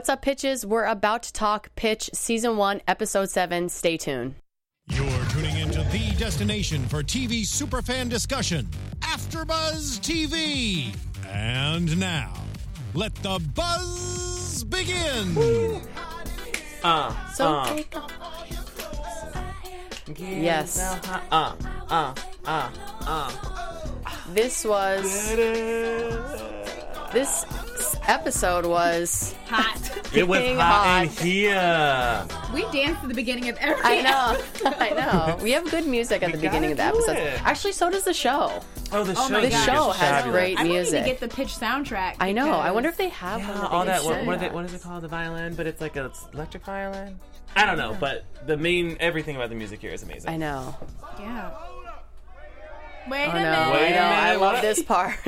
[0.00, 0.64] What's up, pitches?
[0.64, 3.68] We're about to talk Pitch Season 1, Episode 7.
[3.68, 4.34] Stay tuned.
[4.88, 8.66] You're tuning into the destination for TV superfan discussion,
[9.00, 10.96] AfterBuzz TV.
[11.28, 12.32] And now,
[12.94, 15.36] let the buzz begin.
[16.82, 17.94] Uh, So uh, take
[20.16, 20.80] Yes.
[20.80, 21.54] uh,
[21.90, 22.14] uh,
[22.46, 22.70] uh,
[23.06, 23.30] uh.
[24.32, 25.36] This was.
[27.12, 27.44] This
[28.06, 29.34] episode was.
[29.46, 29.76] Hot.
[30.12, 32.26] It was Being hot in here.
[32.52, 33.80] we danced at the beginning of every.
[33.84, 34.42] I know.
[34.80, 35.38] I know.
[35.40, 37.16] We have good music at the beginning of the episode.
[37.16, 37.40] it.
[37.46, 38.60] Actually, so does the show.
[38.90, 39.40] Oh, the Oh show.
[39.40, 40.32] The show has fabulous.
[40.36, 41.04] great I might need music.
[41.04, 42.16] to get the pitch soundtrack.
[42.18, 42.50] I know.
[42.50, 43.66] I wonder if they have Yeah, one.
[43.66, 44.02] all that.
[44.02, 45.04] What, what, they, what is it called?
[45.04, 47.16] The violin, but it's like a it's electric violin.
[47.54, 50.28] I don't know, but the main everything about the music here is amazing.
[50.28, 50.74] I know.
[51.20, 51.52] Yeah.
[53.10, 53.72] Wait Oh a minute.
[53.72, 54.02] Wait I a know.
[54.02, 54.62] I love what?
[54.62, 55.18] this part.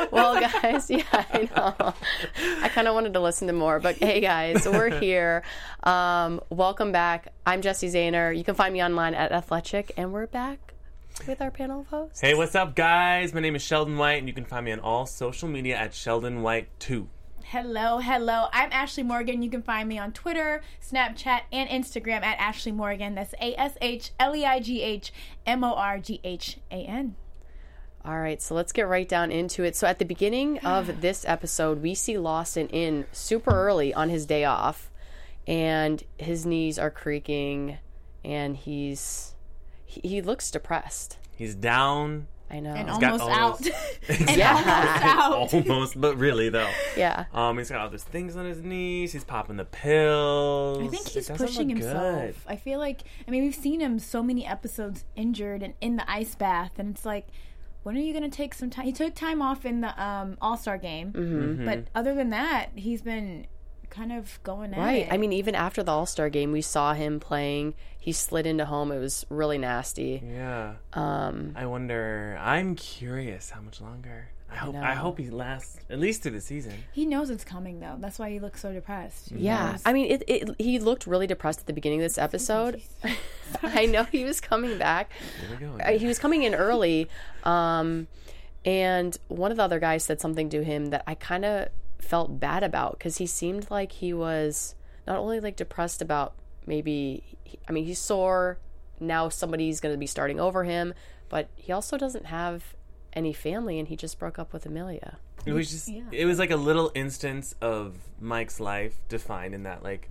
[0.10, 1.94] well, guys, yeah, I know.
[2.62, 5.42] I kind of wanted to listen to more, but hey, guys, we're here.
[5.82, 7.32] Um, welcome back.
[7.44, 8.36] I'm Jesse Zahner.
[8.36, 10.72] You can find me online at Athletic, and we're back
[11.26, 12.20] with our panel of hosts.
[12.20, 13.34] Hey, what's up, guys?
[13.34, 15.92] My name is Sheldon White, and you can find me on all social media at
[15.92, 17.08] Sheldon White Two.
[17.52, 18.48] Hello, hello.
[18.52, 19.42] I'm Ashleigh Morghan.
[19.42, 23.14] You can find me on Twitter, Snapchat, and Instagram at Ashleigh Morghan.
[23.14, 25.14] That's A S H L E I G H
[25.46, 27.16] M O R G H A N.
[28.04, 29.76] All right, so let's get right down into it.
[29.76, 34.26] So at the beginning of this episode, we see Lawson in super early on his
[34.26, 34.90] day off,
[35.46, 37.78] and his knees are creaking,
[38.22, 39.36] and he's
[39.86, 41.16] he, he looks depressed.
[41.34, 42.26] He's down.
[42.50, 42.70] I know.
[42.74, 43.58] And got almost all out.
[43.58, 43.72] those-
[44.28, 44.52] and Yeah.
[44.54, 45.54] almost out.
[45.68, 46.70] Almost, but really though.
[46.96, 47.26] yeah.
[47.34, 49.12] Um, he's got all those things on his knees.
[49.12, 50.82] He's popping the pills.
[50.82, 51.94] I think he's pushing himself.
[52.24, 52.34] good.
[52.46, 56.10] I feel like I mean we've seen him so many episodes injured and in the
[56.10, 57.26] ice bath, and it's like,
[57.82, 58.84] when are you going to take some time?
[58.86, 61.64] He took time off in the um, All Star game, Mm-hmm.
[61.64, 63.46] but other than that, he's been
[63.98, 65.06] kind of going at Right.
[65.06, 65.12] it.
[65.12, 67.74] I mean, even after the All Star game, we saw him playing.
[67.98, 68.92] He slid into home.
[68.92, 70.22] It was really nasty.
[70.24, 70.74] Yeah.
[70.92, 72.38] Um, I wonder.
[72.40, 74.28] I'm curious how much longer.
[74.50, 74.76] I hope.
[74.76, 75.00] I, know.
[75.00, 76.72] hope he lasts at least through the season.
[76.92, 77.96] he knows it's coming though.
[77.98, 79.28] That's why he looks so depressed.
[79.28, 79.72] He yeah.
[79.72, 79.82] knows.
[79.84, 82.80] I mean, it, it, he looked really depressed at the beginning of this episode.
[83.62, 85.10] I know he was coming back.
[85.40, 85.84] Here we go.
[85.84, 87.08] Uh, He was coming in early.
[87.44, 88.06] Um,
[88.64, 92.40] and one of the other guys said something to him that I kind of felt
[92.40, 94.74] bad about because he seemed like he was
[95.06, 96.34] not only like depressed about
[96.66, 97.22] maybe,
[97.68, 98.58] I mean, he's sore.
[99.00, 100.94] Now somebody's going to be starting over him,
[101.28, 102.74] but he also doesn't have
[103.12, 105.18] any family and he just broke up with Amelia.
[105.46, 105.88] It was just.
[106.12, 110.10] It was like a little instance of Mike's life defined in that like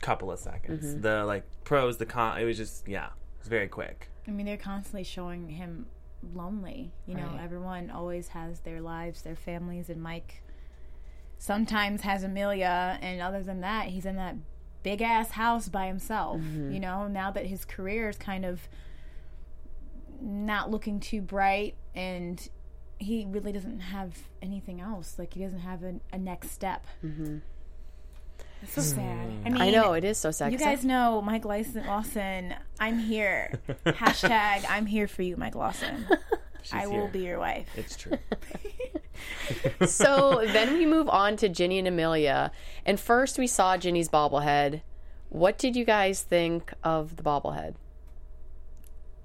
[0.00, 0.86] couple of seconds.
[0.86, 1.00] Mm-hmm.
[1.00, 2.38] The like pros, the con.
[2.40, 3.06] It was just yeah.
[3.06, 4.08] It was very quick.
[4.28, 5.86] I mean, they're constantly showing him
[6.34, 6.92] lonely.
[7.06, 7.40] You know, Right.
[7.42, 10.42] everyone always has their lives, their families, and Mike
[11.40, 14.36] sometimes has Amelia, and other than that, he's in that
[14.82, 16.38] big ass house by himself.
[16.40, 16.70] Mm-hmm.
[16.72, 18.60] You know, now that his career is kind of
[20.20, 22.46] not looking too bright, and
[22.98, 25.18] he really doesn't have anything else.
[25.18, 26.86] Like he doesn't have a, a next step.
[27.04, 27.38] Mm-hmm.
[28.62, 29.28] It's so sad.
[29.46, 30.52] I mean, I know it is so sad.
[30.52, 31.86] you 'cause I- guys know Mike Lawson.
[31.86, 33.58] Lawson, I'm here.
[33.86, 36.04] Hashtag I'm here for you, Mike Lawson.
[36.70, 37.08] I will here.
[37.08, 37.66] be your wife.
[37.74, 38.18] It's true.
[39.86, 42.50] so then we move on to Ginny and Amelia.
[42.86, 44.82] And first we saw Ginny's bobblehead.
[45.28, 47.74] What did you guys think of the bobblehead?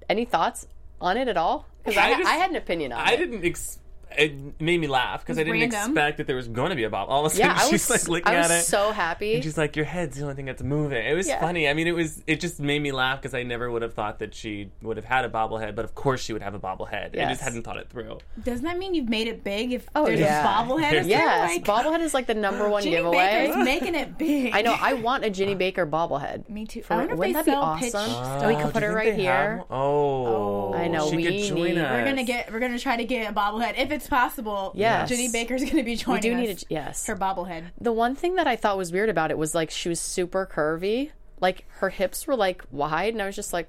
[0.08, 0.66] Any thoughts
[1.00, 1.66] on it at all?
[1.84, 3.12] Because I, I I had an opinion on I it.
[3.12, 3.44] I didn't.
[3.44, 3.78] Ex-
[4.18, 5.90] it made me laugh because I didn't random.
[5.92, 7.08] expect that there was going to be a bob.
[7.08, 8.64] All of a sudden, Yeah, I she's was, like looking I was at it.
[8.64, 9.34] so happy.
[9.34, 11.40] And she's like, "Your head's the only thing that's moving." It was Yeah.
[11.40, 11.68] funny.
[11.68, 12.22] I mean, it was.
[12.26, 15.06] It just made me laugh because I never would have thought that she would have
[15.06, 15.74] had a bobblehead.
[15.74, 17.18] But of course, she would have a bobblehead.
[17.18, 18.18] I just hadn't thought it through.
[18.42, 19.72] Doesn't that mean you've made it big?
[19.72, 20.42] If Oh, there's yeah.
[20.42, 23.16] a bobblehead, is yes, Like, bobblehead is like the number one Ginny giveaway.
[23.48, 24.54] Baker's making it big.
[24.54, 24.76] I know.
[24.78, 26.48] I want a Ginny Baker bobblehead.
[26.48, 26.82] Me too.
[26.82, 28.10] For- I wonder if wouldn't they that be sell pitch awesome?
[28.10, 28.42] stuff.
[28.42, 29.56] And we can Oh, put her right here.
[29.58, 31.90] have- Oh, I know, we could join need- us.
[31.92, 32.52] We're gonna get.
[32.52, 34.72] We're gonna try to get a bobblehead if it's possible.
[34.74, 35.08] Yes.
[35.08, 36.22] Ginny Baker's gonna be joining.
[36.22, 37.06] We do us need a- yes.
[37.06, 37.64] Her bobblehead.
[37.80, 40.46] The one thing that I thought was weird about it was like she was super
[40.46, 41.10] curvy.
[41.40, 43.68] Like her hips were like wide, and I was just like,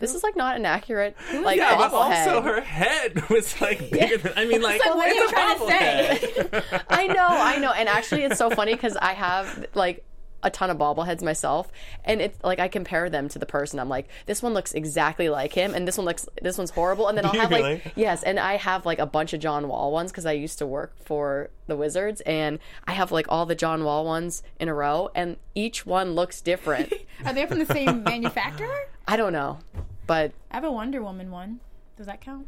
[0.00, 2.26] this is like not an accurate like Yeah, but bobblehead.
[2.28, 4.32] also her head was like bigger than.
[4.36, 6.80] I mean, like, So what are you trying to say?
[6.88, 7.72] I know, I know.
[7.72, 10.04] And actually, it's so funny because I have like
[10.42, 11.70] a ton of bobbleheads myself,
[12.04, 13.78] and it's like I compare them to the person.
[13.78, 17.08] I'm like, this one looks exactly like him, and this one looks this one's horrible.
[17.08, 17.62] And then I'll have really?
[17.62, 20.58] like yes, and I have like a bunch of John Wall ones because I used
[20.58, 24.68] to work for the Wizards, and I have like all the John Wall ones in
[24.68, 26.92] a row, and each one looks different.
[27.24, 28.88] Are they from the same manufacturer?
[29.06, 29.58] I don't know,
[30.06, 31.60] but I have a Wonder Woman one.
[31.96, 32.46] Does that count?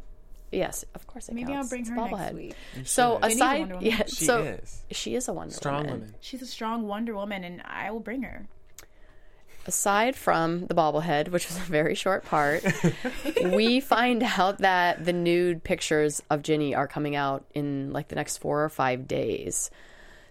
[0.53, 2.35] Yes, of course it Maybe I'll bring It's her a next bobblehead.
[2.35, 2.55] week.
[2.85, 3.33] So should.
[3.33, 3.91] Aside, Wonder Woman.
[3.91, 4.83] yeah, She so is.
[4.91, 6.01] she is a Wonder Strong Woman.
[6.01, 6.15] woman.
[6.21, 8.47] She's a strong Wonder Woman, and I will bring her.
[9.67, 12.65] aside from the bobblehead, which was a very short part,
[13.45, 18.17] we find out that the nude pictures of Ginny are coming out in like the
[18.17, 19.71] next four or five days.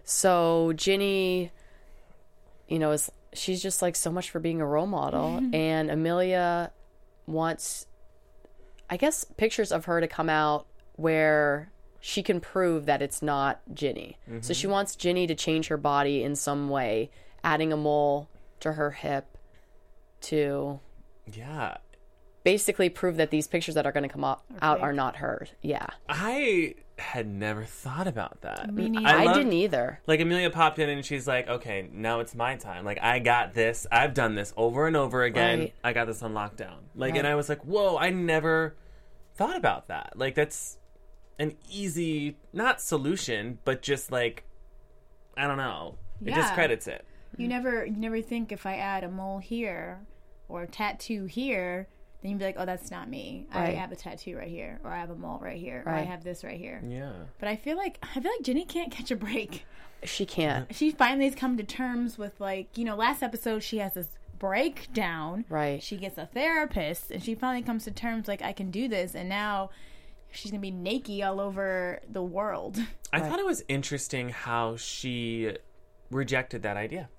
[0.04, 1.52] So Ginny,
[2.68, 6.72] you know, is she's just like so much for being a role model, and Amelia
[7.28, 7.86] wants,
[8.90, 10.66] I guess, pictures of her to come out
[10.96, 14.18] where she can prove that it's not Ginny.
[14.42, 14.72] So she mm-hmm.
[14.72, 17.12] wants Ginny to change her body in some way,
[17.44, 18.30] adding a mole
[18.62, 19.38] to her hip
[20.22, 20.80] to
[21.34, 21.78] Yeah.
[22.44, 25.50] basically prove that these pictures that are going to come out, out are not hers.
[25.62, 25.88] Yeah.
[26.08, 28.74] I had never thought about that.
[28.74, 29.08] Me neither.
[29.08, 30.00] I, love- didn't either.
[30.08, 32.86] Like Amelia popped in and she's like, "Okay, now it's my time.
[32.86, 33.88] Like I got this.
[33.92, 35.60] I've done this over and over again.
[35.60, 35.74] Right.
[35.84, 37.20] I got this on lockdown." Like, Right.
[37.20, 37.98] and I was like, "Whoa!
[37.98, 38.76] I never
[39.36, 40.14] thought about that.
[40.16, 40.78] Like that's
[41.40, 44.44] an easy, not solution, but just like,
[45.38, 45.96] I don't know.
[46.22, 46.36] It Yeah.
[46.42, 47.06] discredits it.
[47.38, 50.02] You never, you never think if I add a mole here
[50.50, 51.88] or a tattoo here,
[52.22, 53.48] then you'd be like, oh, that's not me.
[53.52, 55.96] I have a tattoo right here, or I have a mole right here, or I
[56.00, 56.08] Right.
[56.08, 56.82] have this right here.
[56.86, 57.12] Yeah.
[57.40, 59.66] But I feel like I feel like Jenny can't catch a break.
[60.04, 60.74] She can't.
[60.76, 64.08] She finally has come to terms with like you know last episode she has this
[64.38, 65.46] breakdown.
[65.50, 65.82] Right.
[65.82, 69.16] She gets a therapist and she finally comes to terms like I can do this
[69.16, 69.70] and now
[70.32, 72.78] she's gonna be naked all over the world.
[73.14, 75.56] I thought it was interesting how she
[76.12, 77.10] rejected that idea.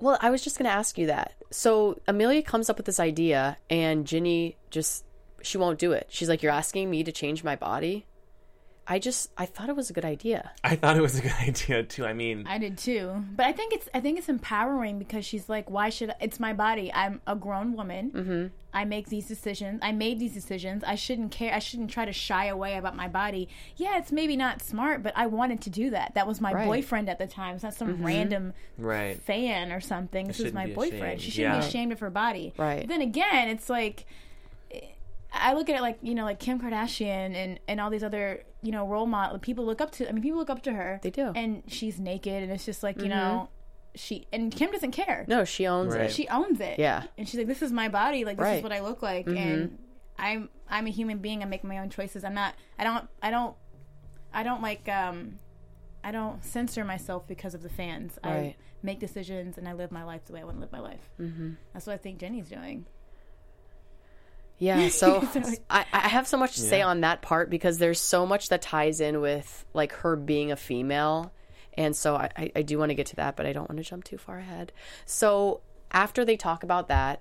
[0.00, 1.34] Well, I was just going to ask you that.
[1.50, 5.04] So Amelia comes up with this idea, and Ginny just
[5.42, 6.06] she won't do it.
[6.08, 8.06] She's like, "You're asking me to change my body."
[8.86, 10.50] I just I thought it was a good idea.
[10.64, 12.04] I thought it was a good idea too.
[12.04, 15.48] I mean, I did too, but I think it's I think it's empowering because she's
[15.48, 16.92] like, why should it's my body?
[16.92, 18.10] I'm a grown woman.
[18.10, 18.46] Mm-hmm.
[18.72, 19.80] I make these decisions.
[19.82, 20.84] I made these decisions.
[20.84, 21.52] I shouldn't care.
[21.54, 23.48] I shouldn't try to shy away about my body.
[23.76, 26.14] Yeah, it's maybe not smart, but I wanted to do that.
[26.14, 26.66] That was my Right.
[26.66, 27.54] boyfriend at the time.
[27.56, 29.20] It's not some random right.
[29.22, 30.26] fan or something.
[30.28, 31.02] This was shouldn't my boyfriend.
[31.02, 31.20] ashamed.
[31.20, 31.60] She shouldn't Yeah.
[31.60, 32.54] be ashamed of her body.
[32.56, 32.80] Right.
[32.80, 34.06] But then again, it's like
[35.32, 38.42] I look at it like you know, like Kim Kardashian and and all these other
[38.62, 40.08] you know role model people look up to.
[40.08, 41.00] I mean, people look up to her.
[41.02, 41.32] They do.
[41.34, 43.48] and she's naked, and it's just like you know,
[43.94, 45.24] she and Kim doesn't care.
[45.28, 46.02] No, she owns Right.
[46.04, 46.12] it.
[46.12, 46.78] She owns it.
[46.78, 47.04] Yeah.
[47.16, 48.24] and she's like, "This is my body.
[48.24, 48.56] Like this Right.
[48.58, 49.78] is what I look like." And
[50.18, 51.42] I'm I'm a human being.
[51.42, 52.24] I make my own choices.
[52.24, 52.54] I'm not.
[52.78, 53.08] I don't.
[53.22, 53.54] I don't.
[54.32, 54.88] I don't like.
[54.88, 55.38] um
[56.02, 58.18] I don't censor myself because of the fans.
[58.24, 60.80] I make decisions and I live my life the way I want to live my
[60.80, 61.10] life.
[61.20, 61.50] Mm-hmm.
[61.74, 62.86] That's what I think Jenny's doing.
[64.60, 65.56] Yeah, so Sorry.
[65.68, 68.62] I, I have so much to say on that part because there's so much that
[68.62, 71.32] ties in with like her being a female.
[71.74, 73.78] And so I, I, I do want to get to that, but I don't want
[73.78, 74.72] to jump too far ahead.
[75.06, 77.20] So after they talk about that,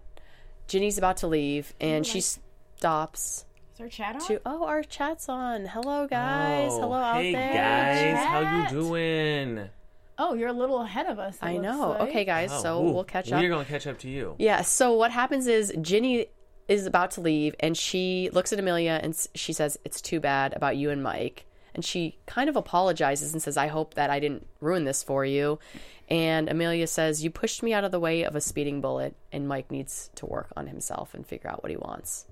[0.68, 3.46] Ginny's about to leave and she stops
[3.76, 4.22] Is our chat on?
[4.28, 5.66] to oh our chat's on.
[5.66, 6.72] Hello guys.
[6.74, 7.54] Oh, Hello out hey there.
[7.54, 9.70] guys, how you doing?
[10.18, 11.38] Oh, you're a little ahead of us.
[11.42, 11.92] I know.
[11.92, 12.02] like.
[12.10, 13.42] Okay guys, Oh, so ooh, we'll catch up.
[13.42, 14.36] We're gonna catch up to you.
[14.38, 14.62] Yeah.
[14.64, 16.28] So what happens is Ginny
[16.70, 20.54] is about to leave, and she looks at Amelia and she says, "It's too bad
[20.54, 24.20] about you and Mike." And she kind of apologizes and says, "I hope that I
[24.20, 25.60] didn't ruin this for you."
[26.08, 29.48] And Amelia says, "You pushed me out of the way of a speeding bullet, and
[29.48, 32.28] Mike needs to work on himself and figure out what he wants."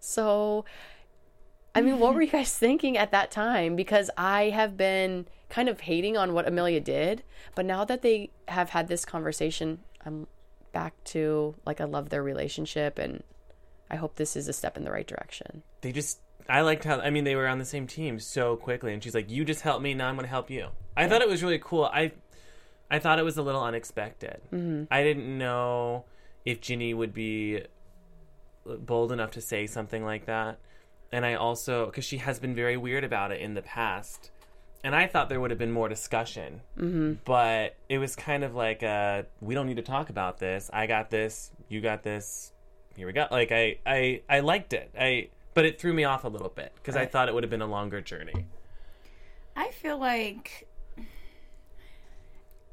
[0.00, 0.64] So,
[1.74, 3.76] I mean, what were you guys thinking at that time?
[3.76, 8.30] Because I have been kind of hating on what Amelia did, but now that they
[8.48, 10.26] have had this conversation, I'm
[10.72, 13.22] back to like I love their relationship and
[13.90, 15.62] I hope this is a step in the right direction.
[15.80, 18.92] They just I liked how I mean they were on the same team so quickly
[18.92, 20.68] and she's like, You just help me, now I'm gonna help you.
[20.96, 21.84] I thought it was really cool.
[21.84, 22.12] I
[22.90, 24.40] I thought it was a little unexpected.
[24.52, 24.84] Mm-hmm.
[24.90, 26.04] I didn't know
[26.44, 27.62] if Ginny would be
[28.64, 30.58] bold enough to say something like that.
[31.12, 34.30] And I also because she has been very weird about it in the past.
[34.84, 37.14] And I thought there would have been more discussion, mm-hmm.
[37.24, 40.70] but it was kind of like, uh, "We don't need to talk about this.
[40.72, 41.50] I got this.
[41.68, 42.52] You got this.
[42.94, 44.90] Here we go." Like I, I, I liked it.
[44.98, 47.50] I, but it threw me off a little bit because I thought it would have
[47.50, 48.46] been a longer journey.
[49.56, 50.68] I feel like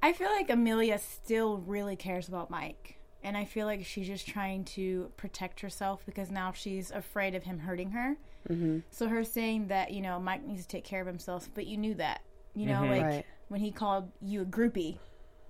[0.06, 3.00] I feel like Amelia still really cares about Mike.
[3.26, 7.44] And I feel like she's just trying to protect herself because now she's afraid of
[7.44, 8.18] him hurting her.
[8.50, 8.80] Mm-hmm.
[8.92, 11.76] So her saying that, you know, Mike needs to take care of himself, but you
[11.78, 12.22] knew that.
[12.54, 12.92] You know, mm-hmm.
[12.92, 13.26] like Right.
[13.48, 15.00] when he called you a groupie,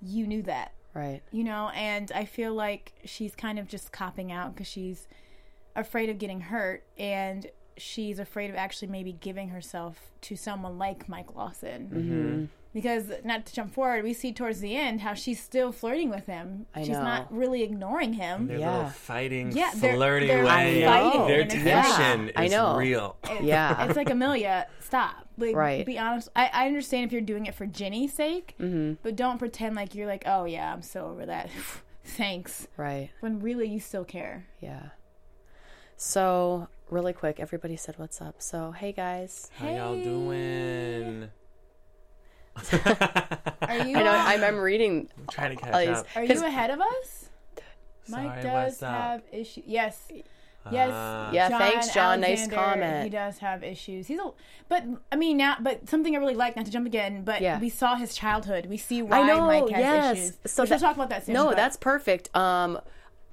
[0.02, 0.72] you knew that.
[0.94, 1.22] Right.
[1.32, 5.08] You know, and I feel like she's kind of just copping out because she's
[5.76, 7.46] afraid of getting hurt and
[7.78, 11.90] she's afraid of actually maybe giving herself to someone like Mike Lawson.
[11.94, 12.00] Mm-hmm.
[12.00, 12.46] Mm-hmm.
[12.76, 16.26] Because not to jump forward, we see towards the end how she's still flirting with
[16.26, 16.66] him.
[16.76, 17.04] I she's know.
[17.04, 18.48] not really ignoring him.
[18.48, 18.72] Their Yeah.
[18.76, 20.84] little fighting, Yeah, they're- flirty they're way.
[20.84, 22.76] fighting, Their and it's tension I is know.
[22.76, 23.16] real.
[23.42, 23.86] Yeah.
[23.86, 25.26] it's like Amelia, stop.
[25.38, 25.86] Like, Right.
[25.86, 26.28] Be honest.
[26.36, 28.96] I, I understand if you're doing it for Ginny's sake, Mm-hmm.
[29.04, 31.50] but don't pretend like you're like, oh yeah, I'm so over that.
[32.04, 32.68] Thanks.
[32.76, 33.10] Right.
[33.22, 34.48] When really you still care.
[34.60, 34.90] Yeah.
[35.96, 38.42] So, really quick, everybody said what's up.
[38.42, 39.50] So, hey guys.
[39.56, 41.30] How y'all doing?
[43.62, 43.98] Are you?
[43.98, 46.08] I know uh, I'm, I'm reading I'm trying to catch all these- up.
[46.16, 47.30] Are 'cause- you ahead of us?
[48.08, 48.92] Mike Sorry, does what's up?
[48.92, 49.64] have issues.
[49.66, 50.08] Yes.
[50.72, 50.90] Yes.
[50.94, 51.32] Ah.
[51.32, 52.22] Yeah, thanks, John.
[52.22, 53.04] Nice Alexander, comment.
[53.04, 54.08] He does have issues.
[54.08, 54.32] He's a,
[54.70, 56.56] but I mean now, but something I really like.
[56.56, 57.60] Not to jump again, but Yeah.
[57.60, 58.66] we saw his childhood.
[58.68, 60.18] We see why I know, Mike has yes.
[60.18, 60.38] issues.
[60.46, 61.34] So Which we'll talk about that soon.
[61.34, 62.36] No, but- that's perfect.
[62.36, 62.80] Um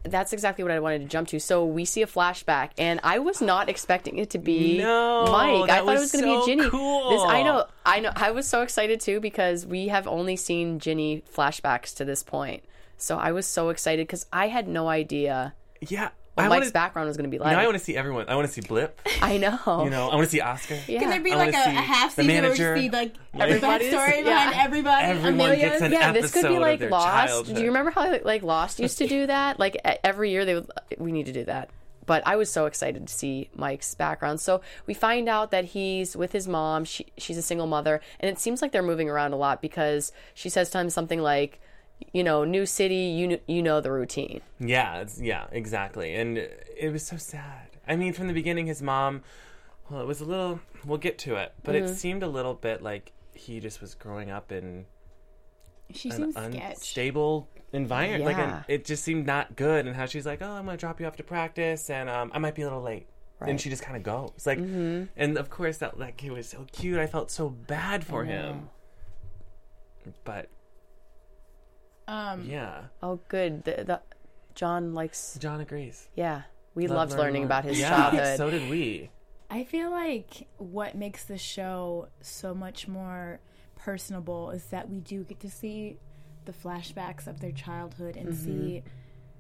[0.04, 1.38] that's exactly what I wanted to jump to.
[1.40, 5.70] So we see a flashback, and I was not expecting it to be No, Mike.
[5.70, 6.70] I thought it was going to so be Ginny.
[6.70, 7.10] cool.
[7.10, 8.12] This, I know, I know.
[8.16, 12.64] I was so excited too because we have only seen Ginny flashbacks to this point.
[12.96, 16.10] So I was so excited because I had no idea Yeah.
[16.34, 17.52] What I Mike's wanna, background was going to be like.
[17.52, 18.26] Now I want to see everyone.
[18.28, 18.98] I want to see Blip.
[19.22, 19.58] I know.
[19.84, 20.78] You know, I want to see Oscar.
[20.88, 21.00] yeah.
[21.00, 23.92] Can there be I like a, a half the season where we see like Everybody's-
[23.94, 24.22] backstory yeah.
[24.24, 25.06] behind everybody?
[25.06, 25.60] Everyone Amelia's?
[25.60, 27.06] gets an yeah, this could be like Lost.
[27.06, 27.56] childhood.
[27.56, 29.58] Do you remember how like Lost used to do that?
[29.58, 30.70] Like e- every year they would.
[30.98, 31.70] We need to do that.
[32.04, 34.40] But I was so excited to see Mike's background.
[34.40, 36.84] So we find out that he's with his mom.
[36.84, 40.10] She, she's a single mother, and it seems like they're moving around a lot because
[40.34, 41.60] she says to him something like,
[42.12, 46.14] "You know, new city, you you know the routine." Yeah, it's, yeah, exactly.
[46.14, 47.68] And it was so sad.
[47.86, 49.22] I mean, from the beginning, his mom,
[49.90, 51.86] well, it was a little, we'll get to it, but Mm-hmm.
[51.92, 54.86] it seemed a little bit like he just was growing up in
[55.92, 58.24] She an unstable environment.
[58.24, 58.58] Like, Yeah.
[58.58, 59.86] an, it just seemed not good.
[59.86, 62.30] And how she's like, oh, I'm going to drop you off to practice and um,
[62.34, 63.06] I might be a little late.
[63.40, 63.50] Right.
[63.50, 64.46] And she just kind of goes.
[64.46, 66.98] Like, and of course, that, that kid was so cute.
[67.00, 68.68] I felt so bad for him.
[70.24, 70.48] But,
[72.12, 73.64] Um, yeah, Oh, good.
[73.64, 74.00] The, the,
[74.54, 75.38] John likes.
[75.40, 76.08] John agrees.
[76.14, 76.42] Yeah,
[76.74, 77.46] we Loved loved learning more.
[77.46, 78.36] about his yeah, childhood.
[78.36, 79.10] So did we.
[79.50, 83.40] I feel like what makes the show so much more
[83.76, 85.98] personable is that we do get to see
[86.44, 88.82] the flashbacks of their childhood and see,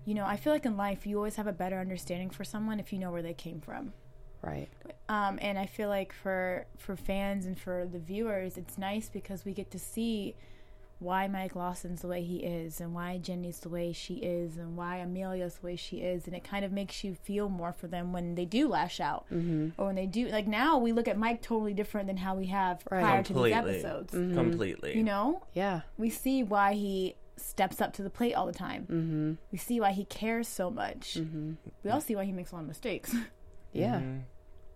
[0.04, 2.78] you know, I feel like in life you always have a better understanding for someone
[2.80, 3.92] if you know where they came from.
[4.42, 4.68] right.
[5.08, 9.44] Um, and I feel like for for fans and for the viewers, it's nice because
[9.44, 10.36] we get to see
[11.02, 14.76] why Mike Lawson's the way he is, and why Jenny's the way she is, and
[14.76, 17.88] why Amelia's the way she is, and it kind of makes you feel more for
[17.88, 19.70] them when they do lash out, mm-hmm.
[19.80, 20.28] or when they do.
[20.28, 23.00] Like now, we look at Mike totally different than how we have Right.
[23.02, 23.74] prior to these Completely.
[23.74, 24.12] episodes.
[24.12, 24.96] Completely.
[24.96, 25.80] You know, Yeah.
[25.98, 28.82] we see why he steps up to the plate all the time.
[28.84, 29.32] Mm-hmm.
[29.50, 31.14] We see why he cares so much.
[31.18, 31.52] Mm-hmm.
[31.82, 33.14] We all see why he makes a lot of mistakes.
[33.74, 33.96] Yeah.
[34.00, 34.18] Mm-hmm.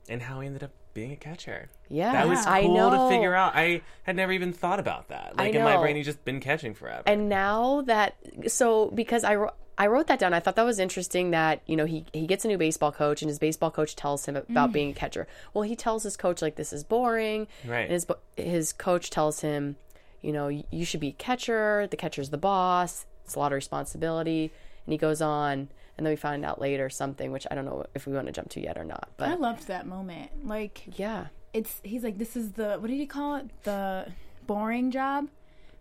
[0.08, 1.68] and how he ended up being a catcher.
[1.88, 2.10] Yeah.
[2.10, 2.90] That was cool I know.
[2.90, 3.54] to figure out.
[3.54, 5.36] I had never even thought about that.
[5.36, 5.82] Like I in my know.
[5.82, 7.02] brain, he's just been catching forever.
[7.06, 8.16] And now that
[8.48, 10.32] so because I wrote I wrote that down.
[10.32, 13.20] I thought that was interesting that, you know, he he gets a new baseball coach
[13.20, 14.72] and his baseball coach tells him about mm.
[14.72, 15.28] being a catcher.
[15.52, 17.46] Well, he tells his coach like this is boring.
[17.66, 17.82] Right.
[17.82, 18.06] And his
[18.38, 19.76] his coach tells him,
[20.22, 21.86] you know, you should be a catcher.
[21.90, 23.04] The catcher's the boss.
[23.26, 24.50] It's a lot of responsibility.
[24.86, 27.86] And he goes on and then we find out later something which I don't know
[27.94, 29.10] if we want to jump to yet or not.
[29.16, 30.46] But I loved that moment.
[30.46, 31.26] Like yeah.
[31.52, 34.08] it's he's like this is the what did he call it the
[34.46, 35.28] boring job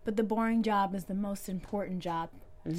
[0.04, 2.30] but the boring job is the most important job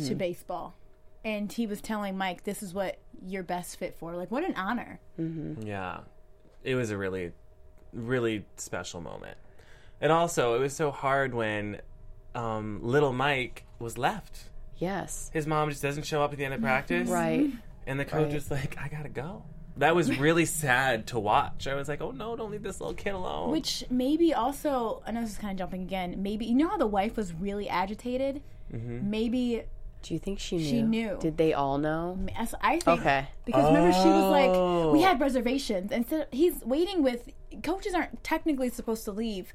[0.06, 0.76] to baseball
[1.24, 4.54] and he was telling mike this is what you're best fit for like what an
[4.56, 6.00] honor yeah,
[6.64, 7.32] it was a really,
[7.94, 9.38] really special moment.
[10.00, 11.82] And also, it was so hard when
[12.36, 14.50] um, little Mike was left.
[14.78, 15.30] Yes.
[15.34, 17.10] His mom just doesn't show up at the end of practice.
[17.10, 17.50] Right.
[17.86, 18.34] And the coach Right.
[18.34, 19.44] was like, I gotta go.
[19.78, 21.68] That was really sad to watch.
[21.68, 23.52] I was like, oh no, don't leave this little kid alone.
[23.52, 26.68] which maybe also and i know this is kind of jumping again maybe you know
[26.70, 28.42] how the wife was really agitated
[28.74, 29.10] mm-hmm.
[29.10, 29.64] maybe
[30.04, 30.64] Do you think she knew?
[30.66, 31.18] She knew.
[31.20, 32.18] Did they all know?
[32.62, 33.28] i think Okay.
[33.46, 34.92] because remember she was like oh.
[34.94, 35.04] we Oh.
[35.04, 37.30] had reservations instead he's waiting with
[37.64, 39.54] coaches aren't technically supposed to leave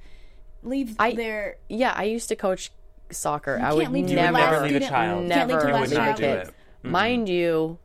[0.63, 2.71] leave I- their Yeah, I used to coach
[3.17, 3.57] soccer.
[3.57, 5.23] I can't would leave you your would never, never leave a student- child.
[5.25, 6.49] you can't leave never your I last would not child do kids.
[6.49, 6.55] it.
[6.89, 7.79] Mind you,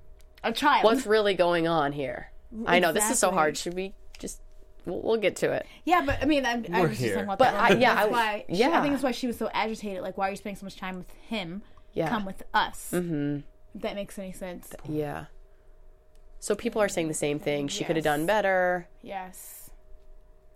[0.43, 2.31] a child what's really going on here?
[2.65, 3.57] I know this is so hard.
[3.57, 4.41] Should we just?
[4.85, 5.65] We'll, we'll get to it.
[5.83, 7.13] Yeah, but I mean, I'm, I We're was just here.
[7.15, 7.71] talking about But that.
[7.71, 8.45] I- yeah, that's I- why.
[8.49, 8.69] she- yeah.
[8.79, 10.01] I think that's why she was so agitated.
[10.01, 11.61] Like, why are you spending so much time with him?
[11.93, 12.07] Yeah.
[12.09, 12.91] Come with us.
[12.93, 13.39] Mm-hmm.
[13.75, 14.71] If that makes any sense.
[14.87, 15.25] Yeah.
[16.39, 17.67] So people are saying the same thing.
[17.67, 18.87] She could have done better.
[19.01, 19.69] Yes.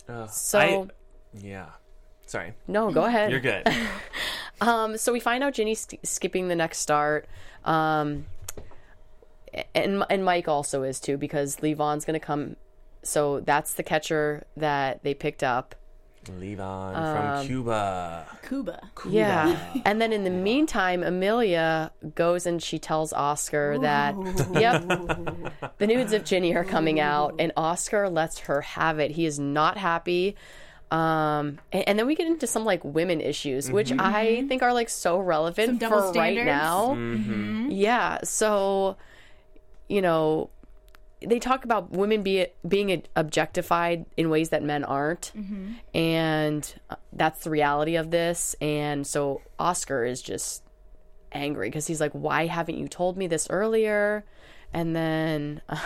[0.07, 0.87] Ugh, So- I-
[1.33, 1.65] yeah.
[2.25, 2.53] Sorry.
[2.67, 3.29] No, go ahead.
[3.31, 3.67] You're good.
[4.61, 7.27] Um, so we find out Ginny's skipping the next start.
[7.65, 8.25] Um,
[9.75, 12.55] and and Mike also is too because Levon's going to come.
[13.03, 15.75] So that's the catcher that they picked up.
[16.25, 18.27] Levon Um, from Cuba.
[18.47, 18.79] Cuba.
[19.09, 19.57] Yeah.
[19.85, 24.13] And then in the meantime, Amelia goes and she tells Oscar that,
[24.53, 24.83] yep,
[25.79, 29.11] the nudes of Ginny are coming out, and Oscar lets her have it.
[29.11, 30.35] He is not happy.
[30.91, 34.73] Um, and, and then we get into some like women issues, which I think are
[34.73, 36.89] like so relevant Some double for right now.
[36.89, 37.71] Mm-hmm.
[37.71, 38.19] Yeah.
[38.23, 38.97] So,
[39.87, 40.49] you know,
[41.21, 45.31] they talk about women be, being objectified in ways that men aren't.
[45.93, 48.55] And uh, that's the reality of this.
[48.59, 50.63] And so Oscar is just
[51.31, 54.25] angry because he's like, why haven't you told me this earlier?
[54.73, 55.79] And then uh,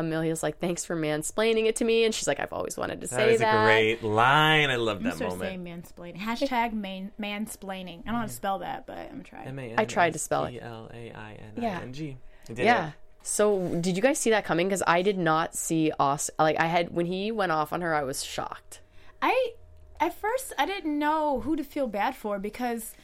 [0.00, 2.04] Amelia's like, thanks for mansplaining it to me.
[2.04, 3.52] And she's like, I've always wanted to That say is that.
[3.52, 4.70] That is a great line.
[4.70, 5.40] I love I'm that moment.
[5.40, 6.18] saying mansplaining.
[6.18, 8.00] Hashtag man, mansplaining.
[8.00, 8.34] I don't know how to mm.
[8.34, 9.74] spell that, but I'm trying.
[9.78, 10.56] I tried to spell it.
[10.56, 12.16] M-A-N-S-P-L-A-I-N-I-N-G.
[12.48, 12.92] You Yeah.
[13.22, 14.66] So did you guys see that coming?
[14.68, 16.34] Because I did not see Oscar.
[16.38, 18.80] Like I had when he went off on her, I was shocked.
[19.20, 19.52] I
[19.98, 22.94] at first I didn't know who to feel bad for because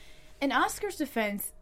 [0.41, 1.53] in Oscar's defense,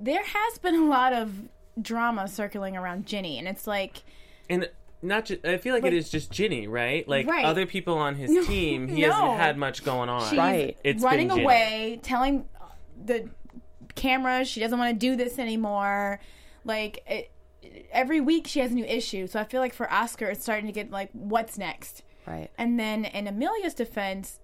[0.00, 1.48] there has been a lot of
[1.80, 4.02] drama circling around Ginny, and it's like
[4.48, 4.68] And
[5.02, 7.06] not just, I feel like, it is just Ginny, right?
[7.08, 7.44] Like Right.
[7.44, 9.10] other people on his team, he no.
[9.12, 10.28] hasn't had much going on.
[10.28, 10.76] she's Right.
[10.84, 12.66] It's running been away, telling uh,
[13.04, 13.28] the
[13.94, 16.20] camera she doesn't want to do this anymore.
[16.64, 17.30] Like it,
[17.90, 20.66] every week she has a new issue, so I feel like for Oscar it's starting
[20.66, 22.02] to get like what's next.
[22.26, 22.50] Right.
[22.56, 24.38] And then in Amelia's defense,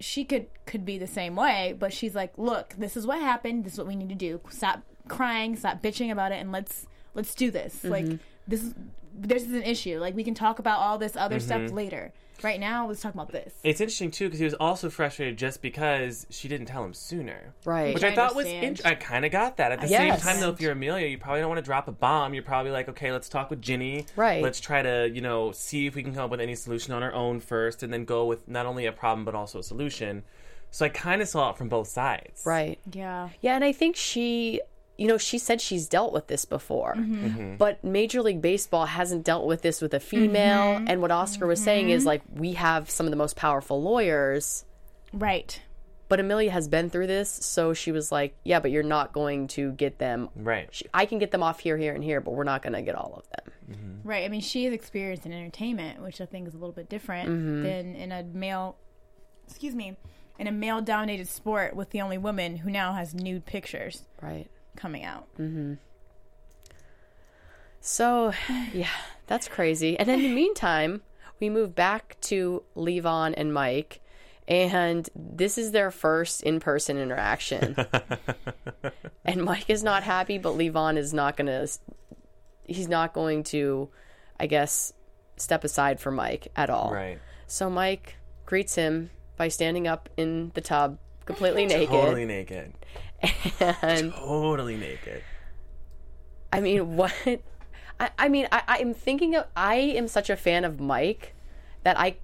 [0.00, 3.64] she could could be the same way, but she's like, "Look, this is what happened.
[3.64, 4.40] This is what we need to do.
[4.50, 7.82] Stop crying, stop bitching about it, and let's let's do this.
[7.84, 8.16] Like mm-hmm.
[8.46, 8.74] this is
[9.14, 9.98] this is an issue.
[9.98, 11.74] Like we can talk about all this other stuff mm-hmm.
[11.74, 12.12] later.
[12.42, 15.62] Right now, let's talk about this." It's interesting too because he was also frustrated just
[15.62, 17.54] because she didn't tell him sooner.
[17.64, 17.94] Right.
[17.94, 18.90] Which I I, thought was interesting.
[18.90, 19.72] I kind of got that.
[19.72, 20.20] At the Yes.
[20.20, 22.34] same time, though, if you're Amelia, you probably don't want to drop a bomb.
[22.34, 24.06] You're probably like, okay, let's talk with Ginny.
[24.16, 24.42] Right.
[24.42, 27.02] Let's try to, you know, see if we can come up with any solution on
[27.02, 30.24] our own first, and then go with not only a problem but also a solution.
[30.70, 32.42] So I kind of saw it from both sides.
[32.44, 32.80] Right.
[32.92, 33.28] Yeah.
[33.40, 34.60] Yeah, and I think she,
[34.96, 37.26] you know, she said she's dealt with this before, mm-hmm.
[37.26, 37.56] Mm-hmm.
[37.56, 40.76] but Major League Baseball hasn't dealt with this with a female.
[40.76, 40.84] Mm-hmm.
[40.88, 44.64] And what Oscar was saying is like, we have some of the most powerful lawyers,
[45.12, 45.60] Right.
[46.08, 47.28] but Amelia has been through this.
[47.30, 50.28] So she was like, yeah, but you're not going to get them.
[50.36, 50.68] Right.
[50.70, 52.82] She, I can get them off here, here, and here, but we're not going to
[52.82, 54.00] get all of them.
[54.04, 54.24] Right.
[54.24, 57.28] I mean, she has experience in entertainment, which I think is a little bit different
[57.62, 58.76] than in a male.
[59.48, 59.96] Excuse me.
[60.38, 64.48] In a male-dominated sport with the only woman who now has nude pictures Right.
[64.76, 65.26] Coming out.
[65.38, 65.74] Mm-hmm.
[67.80, 68.32] So,
[68.72, 68.88] yeah,
[69.26, 69.98] that's crazy.
[69.98, 71.02] And in the meantime,
[71.40, 74.00] we move back to Levon and Mike,
[74.46, 77.76] and this is their first in person interaction.
[79.24, 81.68] and Mike is not happy, but Levon is not going to,
[82.64, 83.88] he's not going to,
[84.38, 84.92] I guess,
[85.36, 86.92] step aside for Mike at all.
[86.92, 87.18] Right.
[87.46, 91.90] So Mike greets him by standing up in the tub, completely naked.
[91.90, 92.72] Totally naked.
[93.60, 95.22] And Totally naked.
[96.52, 97.14] I mean, what?
[97.98, 99.46] I, I mean, I, I'm thinking of.
[99.56, 101.34] I am such a fan of Mike
[101.84, 102.16] that I,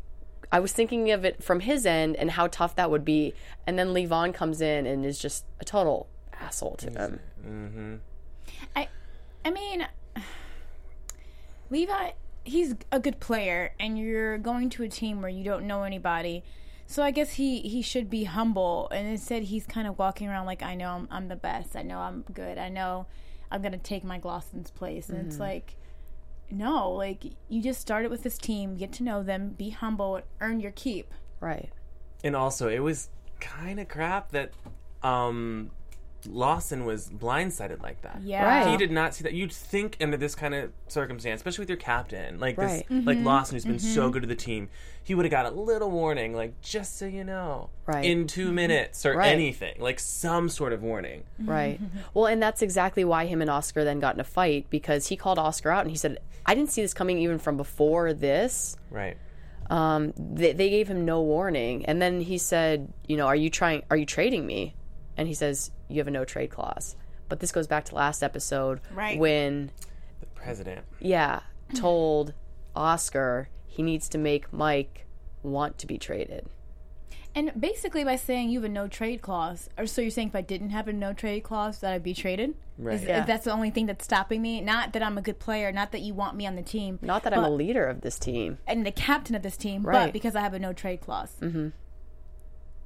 [0.53, 3.35] I was thinking of it from his end and how tough that would be,
[3.67, 6.09] and then Levon comes in and is just a total
[6.41, 7.21] asshole to him.
[7.47, 7.95] Mm-hmm.
[8.77, 8.89] I,
[9.45, 9.87] I mean,
[11.71, 12.11] Levi,
[12.45, 16.43] he's a good player, and you're going to a team where you don't know anybody.
[16.91, 18.89] So I guess he, he should be humble.
[18.91, 21.77] And instead, he's kind of walking around like, I know I'm, I'm the best.
[21.77, 22.59] I know I'm good.
[22.59, 23.07] I know
[23.49, 25.09] I'm going to take Mike Lawson's place.
[25.09, 25.77] And it's like,
[26.51, 30.59] no, like, you just started with this team, get to know them, be humble, earn
[30.59, 31.15] your keep.
[31.39, 31.71] Right.
[32.25, 34.51] And also, it was kind of crap that
[35.05, 35.71] um,
[36.27, 38.21] Lawson was blindsided like that.
[38.23, 38.45] Yeah.
[38.45, 38.71] Right.
[38.71, 39.33] He did not see that.
[39.33, 42.87] You'd think under this kind of circumstance, especially with your captain, like Right.
[42.89, 43.27] this, like mm-hmm.
[43.27, 44.11] Lawson, who's been so mm-hmm.
[44.13, 44.69] good to the team,
[45.03, 48.05] he would have got a little warning, like just so you know, Right.
[48.05, 48.55] in 2 mm-hmm.
[48.55, 49.33] minutes or Right.
[49.33, 51.25] anything, like some sort of warning.
[51.39, 51.81] Right.
[52.15, 55.17] Well, and that's exactly why him and Oscar then got in a fight because he
[55.17, 58.77] called Oscar out and he said, "I didn't see this coming even from before this."
[58.91, 59.17] Right.
[59.71, 63.49] um, they, they gave him no warning and then he said you know are you
[63.49, 64.75] trying are you trading me
[65.17, 66.97] and he says you have a no trade clause
[67.29, 69.19] but this goes back to last episode Right.
[69.19, 69.71] when
[70.21, 70.85] The president.
[71.01, 71.41] yeah
[71.75, 72.33] told
[72.75, 75.07] oscar he needs to make mike
[75.43, 76.47] want to be traded
[77.35, 80.35] And basically, by saying you have a no trade clause, or so you're saying if
[80.35, 82.55] I didn't have a no trade clause, that I'd be traded?
[82.77, 82.97] Right.
[82.97, 83.21] Is, Yeah.
[83.21, 84.61] is that's the only thing that's stopping me?
[84.61, 87.23] Not that I'm a good player, not that you want me on the team, not
[87.23, 90.07] that i'm a leader of this team and the captain of this team, Right.
[90.07, 91.33] but because I have a no trade clause.
[91.41, 91.69] Mm-hmm.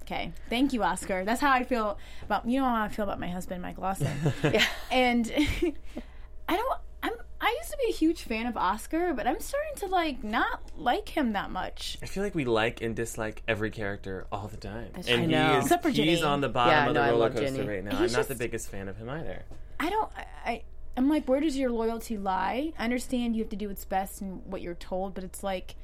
[0.05, 1.25] Okay, thank you, Oscar.
[1.25, 4.17] That's how I feel about you know how I feel about my husband, Mike Lawson.
[4.45, 5.31] yeah and
[6.49, 6.79] I don't.
[7.03, 7.13] I'm.
[7.41, 10.61] I used to be a huge fan of Oscar, but I'm starting to like not
[10.77, 11.99] like him that much.
[12.03, 15.53] I feel like we like and dislike every character all the time, and I know.
[15.53, 16.11] he is Except for Jenny.
[16.11, 17.91] he's on the bottom Yeah, of the roller coaster right now.
[17.93, 19.43] He's I'm not just- the biggest fan of him either.
[19.81, 20.11] I don't.
[20.17, 20.63] I, I
[20.97, 22.73] I'm like, where does your loyalty lie?
[22.79, 25.75] I understand you have to do what's best and what you're told, but it's like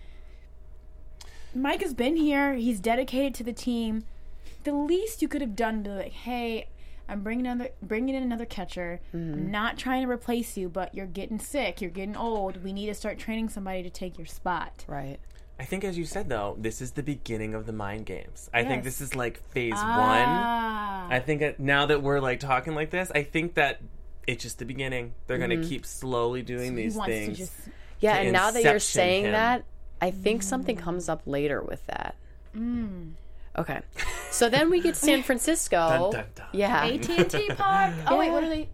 [1.55, 2.55] Mike has been here.
[2.55, 4.05] He's dedicated to the team.
[4.65, 6.69] The least you could have done, be like, hey.
[7.09, 9.01] I'm bringing another, bringing in another catcher.
[9.13, 11.81] I'm not trying to replace you, but you're getting sick.
[11.81, 12.63] You're getting old.
[12.63, 14.85] We need to start training somebody to take your spot.
[14.87, 15.19] Right.
[15.59, 18.49] I think, as you said though, this is the beginning of the mind games.
[18.55, 19.83] I think this is like phase one.
[19.83, 23.81] Ah, I think that now that we're like talking like this, I think that
[24.27, 25.13] it's just the beginning.
[25.27, 27.39] They're gonna keep slowly doing he these things.
[27.39, 27.53] just.
[27.99, 29.33] Yeah, and now that you're saying him.
[29.33, 29.65] that,
[30.01, 32.15] I think something comes up later with that.
[33.59, 33.81] Okay.
[34.31, 35.77] So then we get to San Francisco.
[36.13, 36.47] Dun, dun, dun.
[36.53, 36.85] Yeah.
[36.87, 37.95] AT&T Park.
[38.09, 38.69] Oh wait, what are they?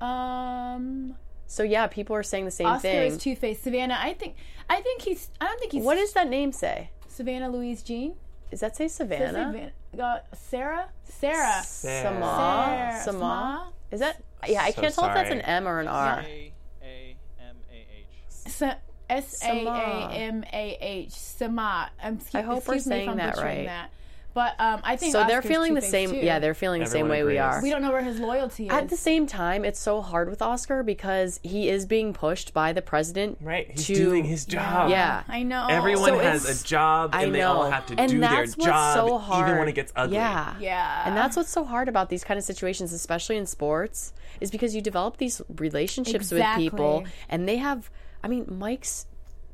[0.00, 1.14] Um,
[1.46, 3.12] So yeah, people are saying the same Oscar thing.
[3.12, 3.60] is Two Face.
[3.60, 4.36] Savannah, I think.
[4.70, 5.30] I think he's.
[5.40, 5.82] I don't think he's.
[5.84, 6.90] what does that name say?
[7.08, 8.14] Savannah Louise Jean?
[8.50, 9.26] Does that say Savannah?
[9.32, 10.88] Savannah- uh, Sarah.
[11.04, 11.62] Sarah.
[11.64, 13.00] Sama.
[13.00, 13.02] Sarah.
[13.04, 13.72] Sama.
[13.90, 14.22] Is that?
[14.46, 15.40] Yeah, I So can't tell if that's an.
[15.40, 16.20] M or an R.
[16.26, 18.52] A A M A H.
[18.52, 18.74] Sa-
[19.10, 21.10] S A A M A H.
[21.12, 21.90] Sama.
[22.02, 23.66] I'm, hope we're excuse me if saying that right.
[23.66, 23.90] That.
[24.34, 26.10] But um, I think So they're feeling the same.
[26.10, 26.16] too.
[26.18, 27.60] Yeah, they're feeling the same Everyone way we are.
[27.60, 28.70] We don't know where his loyalty is.
[28.70, 32.72] At the same time, it's so hard with Oscar because he is being pushed by
[32.72, 33.38] the president.
[33.40, 34.90] Right, he's to- doing his job.
[34.90, 35.24] Yeah.
[35.26, 35.66] I know.
[35.68, 38.54] Everyone So has a job, I and they all have to and do their what's
[38.54, 39.48] job, so hard.
[39.48, 40.16] even when it gets ugly.
[40.16, 40.54] Yeah.
[40.60, 41.02] Yeah.
[41.06, 44.72] And that's what's so hard about these kind of situations, especially in sports, is because
[44.72, 46.64] you develop these relationships Exactly.
[46.64, 47.90] with people and they have
[48.22, 49.06] I mean, Mike's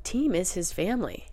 [0.02, 1.26] team is his family.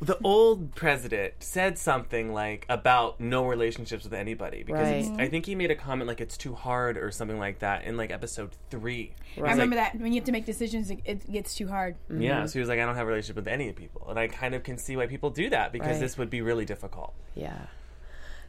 [0.00, 5.04] The old president said something like about no relationships with anybody because Right.
[5.04, 7.84] it's- I think he made a comment like it's too hard or something like that
[7.84, 9.12] in like episode three.
[9.36, 9.50] I Right.
[9.52, 11.94] remember that when you have to make decisions, it, it gets too hard.
[12.10, 14.04] Yeah, so he was like, I don't have a relationship with any of the people,
[14.10, 16.00] and I kind of can see why people do that because Right.
[16.00, 17.14] this would be really difficult.
[17.36, 17.66] Yeah.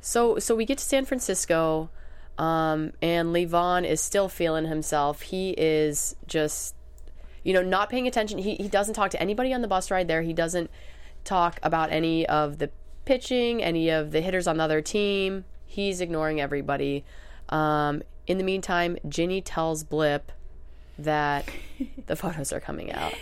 [0.01, 1.91] So so we get to San Francisco,
[2.39, 5.21] um, and Levon is still feeling himself.
[5.21, 6.73] He is just,
[7.45, 8.39] you know, not paying attention.
[8.39, 10.23] He he doesn't talk to anybody on the bus ride there.
[10.23, 10.69] He doesn't
[11.23, 12.71] talk about any of the
[13.05, 15.45] pitching, any of the hitters on the other team.
[15.65, 17.05] He's ignoring everybody.
[17.49, 20.31] Um, in the meantime, Ginny tells Blip
[20.97, 21.47] that
[22.07, 23.13] the photos are coming out.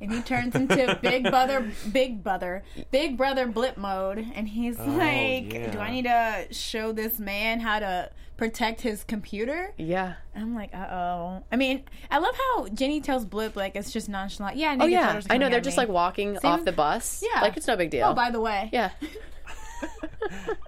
[0.00, 5.52] And he turns into Big Brother, Big Brother, Big Brother Blip mode, and he's like,
[5.52, 5.70] yeah.
[5.70, 10.14] "Do I need to show this man how to protect his computer?" Yeah.
[10.34, 13.92] And I'm like, "Uh oh." I mean, I love how Jenny tells Blip like it's
[13.92, 14.56] just nonchalant.
[14.56, 15.50] Yeah, Oh yeah, I know.
[15.50, 17.22] They're just like walking off the bus.
[17.22, 17.42] Yeah.
[17.42, 18.06] like it's no big deal.
[18.08, 18.90] Oh, by the way, yeah.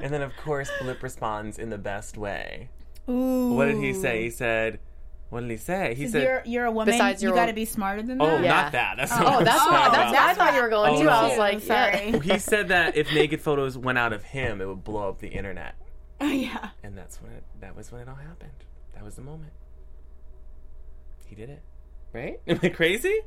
[0.00, 2.68] And then of course Blip responds in the best way.
[3.08, 3.54] Ooh.
[3.54, 4.22] What did he say?
[4.24, 4.78] He said,
[5.32, 6.92] "What did he say?" He said, You're you're a woman.
[6.92, 8.38] Besides you your got to be smarter than oh, that.
[8.38, 8.50] "Oh, Yeah.
[8.62, 10.68] not that." That's not Oh, what that's I'm what, that's what I thought you were
[10.68, 11.04] going Oh, to.
[11.04, 11.10] no.
[11.10, 12.10] I was like, sorry.
[12.10, 12.34] yeah.
[12.34, 15.28] He said that if naked photos went out of him, it would blow up the
[15.28, 15.74] internet,
[16.20, 16.68] Oh yeah.
[16.82, 17.44] and that's when it.
[17.60, 18.52] That was when it all happened.
[18.94, 19.52] That was the moment.
[21.26, 21.62] He did it,
[22.12, 22.40] right?
[22.46, 23.18] Am I crazy?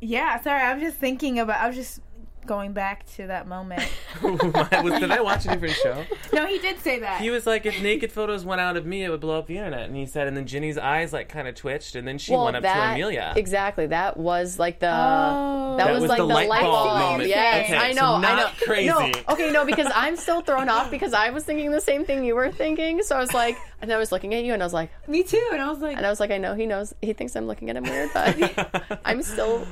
[0.00, 0.60] Yeah, sorry.
[0.62, 1.60] I was just thinking about.
[1.60, 2.00] I was just
[2.46, 3.82] going back to that moment.
[4.22, 6.04] was, did I watch a different show?
[6.32, 7.20] no, he did say that.
[7.20, 9.56] He was like, if naked photos went out of me, it would blow up the
[9.58, 9.82] internet.
[9.88, 12.44] And he said, and then Ginny's eyes like kind of twitched, and then she Well,
[12.44, 13.32] went up that to Amelia.
[13.36, 13.86] exactly.
[13.88, 15.76] That was like the Oh.
[15.78, 17.28] that, That was, was like the the, light light bulb bulb moment.
[17.28, 18.14] Yes, Okay, I so know.
[18.14, 18.64] I not know.
[18.66, 18.86] crazy.
[18.88, 22.24] No, okay, no, because I'm still thrown off because I was thinking the same thing
[22.24, 23.02] you were thinking.
[23.02, 25.22] So I was like, and I was looking at you, and I was like, Me
[25.22, 25.48] too.
[25.52, 26.94] And I was like, and I was like, I know he knows.
[27.02, 29.66] He thinks I'm looking at him weird, but I'm still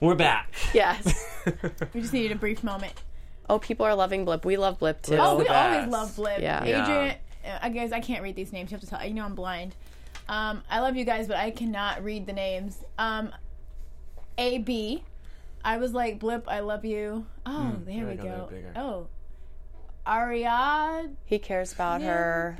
[0.00, 0.52] We're back.
[0.74, 1.24] yes.
[1.94, 2.94] we just needed a brief moment.
[3.48, 4.44] Oh, people are loving Blip.
[4.44, 5.16] We love Blip too.
[5.18, 5.76] Oh, we best.
[5.76, 6.40] always love Blip.
[6.40, 6.64] Yeah.
[6.64, 8.70] Adrian, uh, I guess I can't read these names.
[8.70, 9.04] You have to tell.
[9.06, 9.74] You know I'm blind.
[10.28, 12.78] Um, I love you guys, but I cannot read the names.
[12.98, 13.32] Um,
[14.38, 15.04] A B.
[15.64, 16.48] I was like Blip.
[16.48, 17.26] I love you.
[17.44, 18.46] Oh, there there we we go, go.
[18.50, 18.72] they're bigger.
[18.76, 19.06] Oh,
[20.06, 21.14] Ariad.
[21.24, 22.56] he cares about her.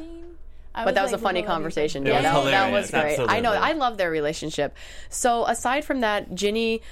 [0.74, 1.64] I But that was like, a funny Blip, I love you.
[1.64, 2.06] conversation.
[2.06, 3.18] Yeah, that, that was great.
[3.20, 3.52] I know.
[3.52, 4.76] I love their relationship.
[5.08, 6.82] So aside from that, Ginny,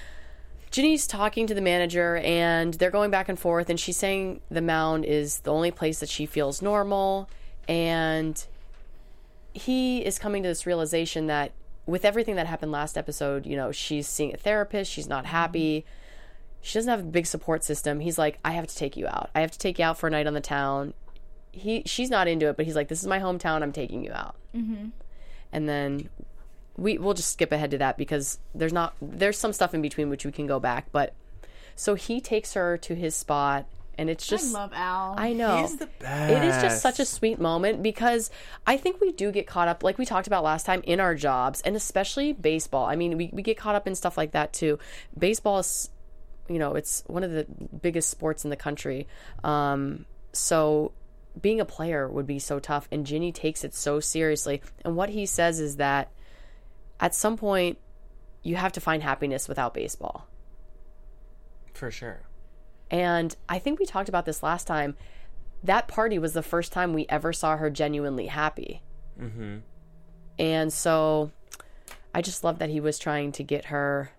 [0.75, 4.61] Ginny's talking to the manager, and they're going back and forth, and she's saying the
[4.61, 7.29] mound is the only place that she feels normal,
[7.69, 8.45] and
[9.53, 11.53] he is coming to this realization that
[11.87, 15.85] with everything that happened last episode, you know, she's seeing a therapist, she's not happy.
[16.61, 18.01] She doesn't have a big support system.
[18.01, 19.31] He's like, I have to take you out.
[19.33, 20.95] I have to take you out for a night on the town
[21.55, 23.63] he she's not into it, but he's like, "This is my hometown.
[23.63, 24.89] I'm taking you out." Mm-hmm.
[25.53, 26.09] And then
[26.77, 30.11] we we'll just skip ahead to that because there's not there's some stuff in between
[30.11, 30.87] which we can go back.
[30.93, 31.15] But
[31.77, 33.67] so he takes her to his spot,
[33.99, 35.15] and it's just I just love Al.
[35.17, 35.63] I know.
[35.63, 36.33] He's the best.
[36.33, 38.31] It is just such a sweet moment because
[38.67, 41.15] I think we do get caught up, like we talked about last time, in our
[41.15, 42.87] jobs and especially baseball.
[42.87, 44.79] I mean, we, we get caught up in stuff like that too.
[45.17, 45.91] Baseball is,
[46.49, 47.47] you know, it's one of the
[47.83, 49.07] biggest sports in the country.
[49.43, 50.93] Um, so
[51.41, 52.89] being a player would be so tough.
[52.93, 54.63] And Ginny takes it so seriously.
[54.85, 56.11] And what he says is that
[57.01, 57.79] at some point,
[58.43, 60.29] you have to find happiness without baseball.
[61.73, 62.23] for sure.
[62.91, 64.97] And I think we talked about this last time.
[65.63, 68.83] That party was the first time we ever saw her genuinely happy.
[69.21, 69.59] Mm-hmm.
[70.39, 71.33] And so
[72.15, 74.11] I just love that he was trying to get her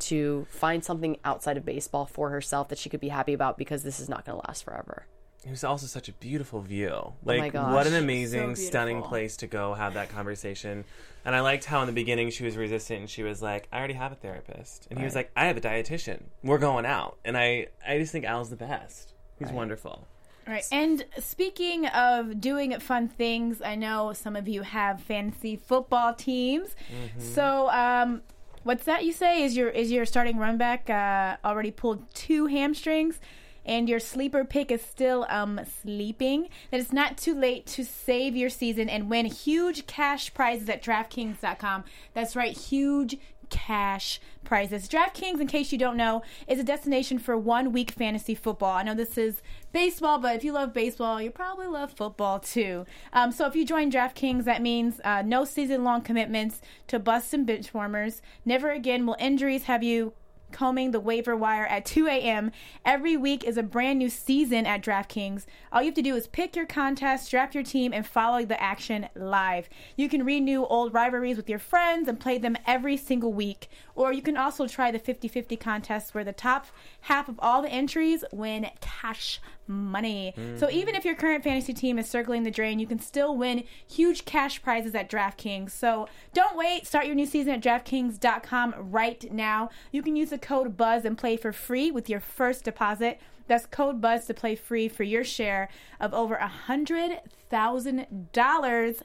[0.00, 3.82] to find something outside of baseball for herself that she could be happy about because
[3.82, 5.06] this is not going to last forever.
[5.44, 7.12] It was also such a beautiful view.
[7.22, 7.74] Like, Oh my gosh.
[7.74, 8.64] what an amazing, beautiful.
[8.64, 10.84] stunning place to go have that conversation.
[11.24, 13.78] And I liked how in the beginning she was resistant and she was like, I
[13.78, 14.86] already have a therapist.
[14.90, 16.22] And he was like, I have a dietitian.
[16.42, 17.18] We're going out.
[17.24, 19.12] And I, I just think Al's the best.
[19.38, 20.06] He's wonderful.
[20.46, 20.64] Right.
[20.70, 26.76] And speaking of doing fun things, I know some of you have fantasy football teams.
[26.90, 27.20] Mm-hmm.
[27.20, 28.22] So, um,
[28.62, 29.42] what's that you say?
[29.42, 33.20] Is your is your starting run back uh, already pulled two hamstrings?
[33.64, 36.48] And your sleeper pick is still um sleeping.
[36.70, 40.82] That it's not too late to save your season and win huge cash prizes at
[40.82, 41.84] DraftKings.com.
[42.14, 43.16] That's right, huge
[43.50, 44.88] cash prizes.
[44.88, 48.72] DraftKings, in case you don't know, is a destination for one week fantasy football.
[48.72, 52.84] I know this is baseball, but if you love baseball, you probably love football too.
[53.12, 57.32] Um, so if you join DraftKings, that means uh, no season long commitments to busts
[57.32, 58.22] and bench warmers.
[58.44, 60.12] Never again will injuries have you
[60.54, 62.50] combing the waiver wire at 2 a.m.
[62.84, 65.44] Every week is a brand new season at DraftKings.
[65.70, 68.62] All you have to do is pick your contest, draft your team, and follow the
[68.62, 69.68] action live.
[69.96, 73.68] You can renew old rivalries with your friends and play them every single week.
[73.94, 76.68] Or you can also try the 50 50 contest where the top
[77.02, 80.32] half of all the entries win cash money.
[80.36, 80.76] So mm-hmm.
[80.76, 84.24] even if your current fantasy team is circling the drain, you can still win huge
[84.24, 85.70] cash prizes at DraftKings.
[85.70, 86.86] So don't wait.
[86.86, 89.70] Start your new season at DraftKings.com right now.
[89.92, 93.20] You can use the code BUZZ and play for free with your first deposit.
[93.46, 95.68] That's code BUZZ to play free for your share
[96.00, 99.02] of over a hundred thousand dollars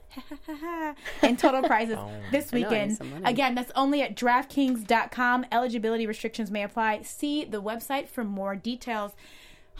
[1.22, 3.00] in total prizes oh, this I need weekend.
[3.24, 5.46] Again, that's only at DraftKings.com.
[5.52, 7.02] Eligibility restrictions may apply.
[7.02, 9.12] See the website for more details.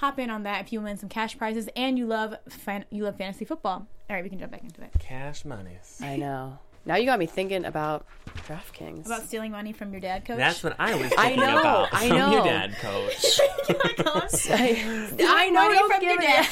[0.00, 3.04] Hop in on that if you win some cash prizes and you love fan- you
[3.04, 3.86] love fantasy football.
[4.08, 4.90] All right, we can jump back into it.
[4.98, 6.00] Cash monies.
[6.02, 6.58] I know.
[6.86, 8.06] Now you got me thinking about
[8.48, 9.04] DraftKings.
[9.04, 10.38] About stealing money from your dad, coach.
[10.38, 12.44] That's what I was I thinking know, about I from your know.
[12.44, 13.40] dad, coach.
[14.50, 15.68] I, I know.
[15.68, 16.46] money from your dad,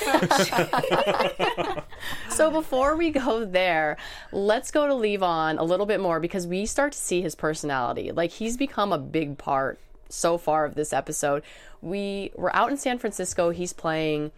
[1.65, 1.85] coach.
[2.29, 3.97] So before we go there,
[4.31, 8.13] let's go to Levon a little bit more because we start to see his personality.
[8.13, 11.43] Like he's become a big part so far of this episode.
[11.81, 13.51] We were out in San Francisco.
[13.51, 14.33] He's playing.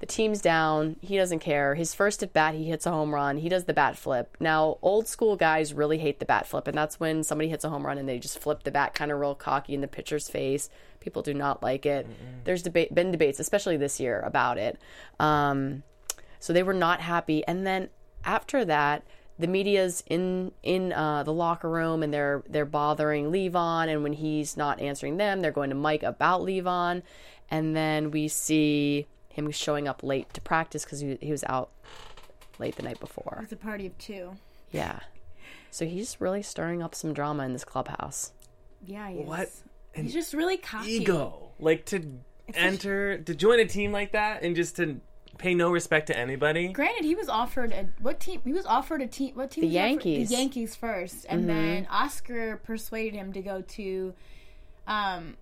[0.00, 0.96] The team's down.
[1.00, 1.76] He doesn't care.
[1.76, 3.36] His first at bat, he hits a home run.
[3.36, 4.36] He does the bat flip.
[4.40, 7.68] Now, old school guys really hate the bat flip, and that's when somebody hits a
[7.68, 10.28] home run and they just flip the bat kind of real cocky in the pitcher's
[10.28, 10.68] face.
[10.98, 12.08] People do not like it.
[12.42, 14.76] There's debate, been debates, especially this year, about it.
[15.20, 15.84] Um,
[16.40, 17.46] so they were not happy.
[17.46, 17.88] And then
[18.24, 19.04] after that,
[19.38, 23.88] the media's in in uh, the locker room and they're they're bothering Levon.
[23.88, 27.02] And when he's not answering them, they're going to Mike about Levon.
[27.50, 31.70] And then we see him showing up late to practice because he, he was out
[32.58, 33.40] late the night before.
[33.42, 34.32] It's a party of two.
[34.70, 35.00] Yeah.
[35.70, 38.32] So he's really stirring up some drama in this clubhouse.
[38.84, 39.26] Yeah, he is.
[39.26, 39.48] What
[39.94, 40.92] an He's just really cocky.
[40.92, 41.50] ego.
[41.58, 42.20] Like to
[42.54, 45.00] enter, to join a team like that and just to
[45.42, 46.68] pay no respect to anybody.
[46.68, 48.40] Granted, he was offered a what team?
[48.44, 49.34] He was offered a team.
[49.34, 49.62] What team?
[49.62, 49.88] The was he offered?
[49.90, 50.28] Yankees.
[50.28, 54.14] The Yankees first, and then Oscar persuaded him to go to,
[54.86, 55.36] um,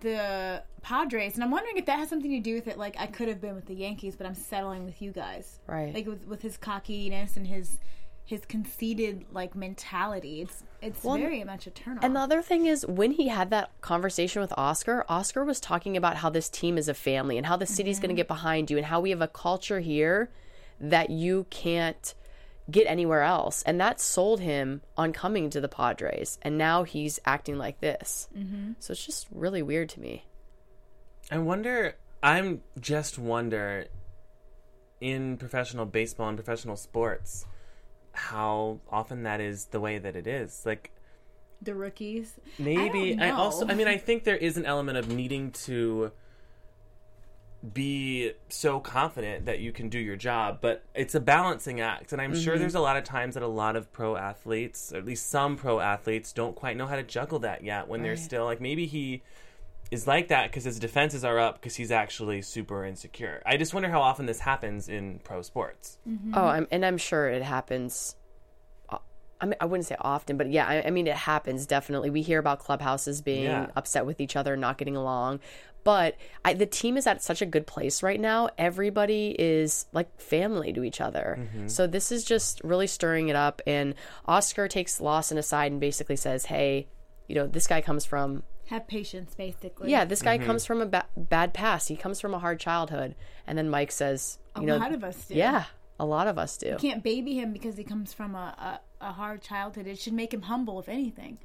[0.00, 1.34] the Padres.
[1.34, 2.78] And I'm wondering if that has something to do with it.
[2.78, 5.58] Like, I could have been with the Yankees, but I'm settling with you guys.
[5.66, 5.92] Right.
[5.92, 7.78] Like with with his cockiness and his
[8.24, 10.42] his conceited like mentality.
[10.42, 12.04] It's it's very much a turn off.
[12.04, 15.96] And the other thing is, when he had that conversation with Oscar, Oscar was talking
[15.96, 18.70] about how this team is a family and how the city's going to get behind
[18.70, 20.30] you and how we have a culture here
[20.80, 22.14] that you can't
[22.70, 23.62] get anywhere else.
[23.62, 26.38] And that sold him on coming to the Padres.
[26.42, 28.28] And now he's acting like this.
[28.36, 28.72] Mm-hmm.
[28.78, 30.24] So it's just really weird to me.
[31.30, 31.96] I wonder.
[32.22, 33.86] I'm just wonder
[35.00, 37.46] in professional baseball and professional sports
[38.12, 40.62] how often that is the way that it is.
[40.66, 40.90] Like
[41.62, 42.34] the rookies.
[42.58, 43.66] maybe don't I, also.
[43.68, 46.12] I mean, I think there is an element of needing to
[47.74, 52.12] be so confident that you can do your job, but it's a balancing act.
[52.12, 52.60] And I'm sure Mm-hmm.
[52.62, 55.56] there's a lot of times that a lot of pro athletes, or at least some
[55.56, 58.86] pro athletes, don't quite know how to juggle that yet when they're still like maybe
[58.86, 59.22] he
[59.90, 63.42] is like that because his defenses are up because he's actually super insecure.
[63.44, 65.98] I just wonder how often this happens in pro sports.
[66.32, 68.14] Oh, I'm, and I'm sure it happens.
[68.88, 68.98] uh,
[69.40, 72.10] I mean, I wouldn't say often, but yeah, I, I mean, it happens definitely.
[72.10, 73.66] We hear about clubhouses being Yeah.
[73.74, 75.40] upset with each other, not getting along.
[75.82, 78.50] But I, the team is at such a good place right now.
[78.58, 81.48] Everybody is like family to each other.
[81.68, 83.62] So this is just really stirring it up.
[83.66, 83.94] And
[84.26, 86.88] Oscar takes Lawson aside and basically says, "Hey,
[87.28, 89.90] you know, this guy comes from Have patience, basically.
[89.90, 91.88] yeah, this guy comes from a ba- bad past.
[91.88, 93.14] He comes from a hard childhood."
[93.46, 95.34] And then Mike says, a "You know, lot of us do.
[95.34, 95.64] yeah,
[95.98, 99.06] a lot of us do." You can't baby him because he comes from a, a,
[99.08, 99.86] a hard childhood.
[99.86, 101.38] It should make him humble, if anything.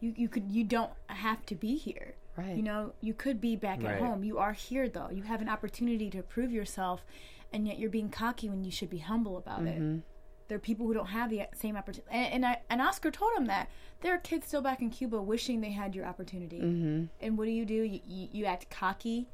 [0.00, 2.14] You you could you don't have to be here.
[2.36, 2.56] Right.
[2.56, 3.94] You know, you could be back Right.
[3.94, 4.22] at home.
[4.24, 5.08] You are here though.
[5.10, 7.04] You have an opportunity to prove yourself,
[7.52, 9.94] and yet you're being cocky when you should be humble about Mm-hmm.
[9.96, 10.02] it.
[10.48, 13.32] There are people who don't have the same opportunity, and and, I, and Oscar told
[13.36, 13.68] him that
[14.00, 16.60] there are kids still back in Cuba wishing they had your opportunity.
[16.60, 17.04] Mm-hmm.
[17.20, 17.74] And what do you do?
[17.74, 19.28] You, you, you act cocky.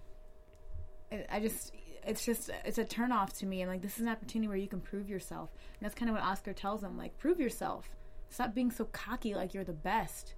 [1.10, 1.72] I- I just,
[2.06, 3.60] it's just, it's a turnoff to me.
[3.60, 5.50] And like, this is an opportunity where you can prove yourself.
[5.78, 6.96] And that's kind of what Oscar tells him.
[6.96, 7.90] Like, prove yourself.
[8.30, 10.34] Stop being so cocky, like you're the best.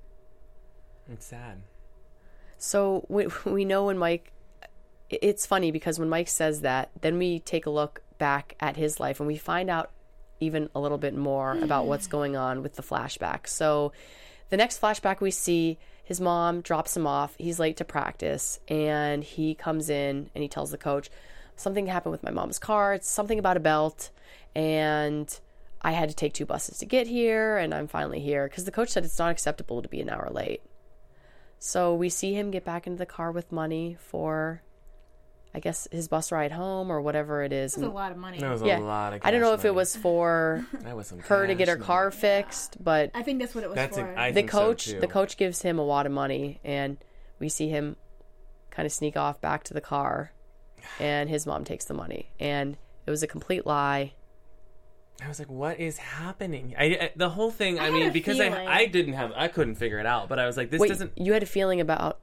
[1.08, 1.62] It's sad.
[2.58, 4.32] So we, we know when Mike,
[5.10, 8.98] it's funny because when Mike says that, then we take a look back at his
[8.98, 9.90] life and we find out
[10.44, 11.62] even a little bit more hmm.
[11.62, 13.46] about what's going on with the flashback.
[13.46, 13.92] So
[14.50, 17.34] the next flashback we see, his mom drops him off.
[17.38, 21.10] He's late to practice and he comes in and he tells the coach,
[21.56, 22.94] Something happened with my mom's car.
[22.94, 24.10] It's something about a belt.
[24.56, 25.38] And
[25.82, 28.72] I had to take two buses to get here and I'm finally here because the
[28.72, 30.62] coach said it's not acceptable to be an hour late.
[31.58, 34.62] So we see him get back into the car with money for,
[35.56, 37.74] I guess, his bus ride home or whatever it is.
[37.74, 38.38] That's a And- lot of money.
[38.40, 39.20] That was a yeah, lot of.
[39.22, 41.76] I don't know cash if it was for That was some her to get her
[41.76, 42.16] cash car money.
[42.16, 44.12] fixed, but I think that's what it was That's for.
[44.12, 45.00] a, I the think so, coach, too.
[45.00, 46.96] the coach gives him a lot of money, and
[47.38, 47.96] we see him
[48.70, 50.32] kind of sneak off back to the car,
[50.98, 54.12] and his mom takes the money, and it was a complete lie.
[55.24, 57.78] I was like, "What is happening?" I, I- the whole thing.
[57.78, 58.48] I, had mean, a because I.
[58.66, 61.12] I didn't have I couldn't figure it out, but I was like, "This Wait, doesn't."
[61.16, 62.18] you had a feeling about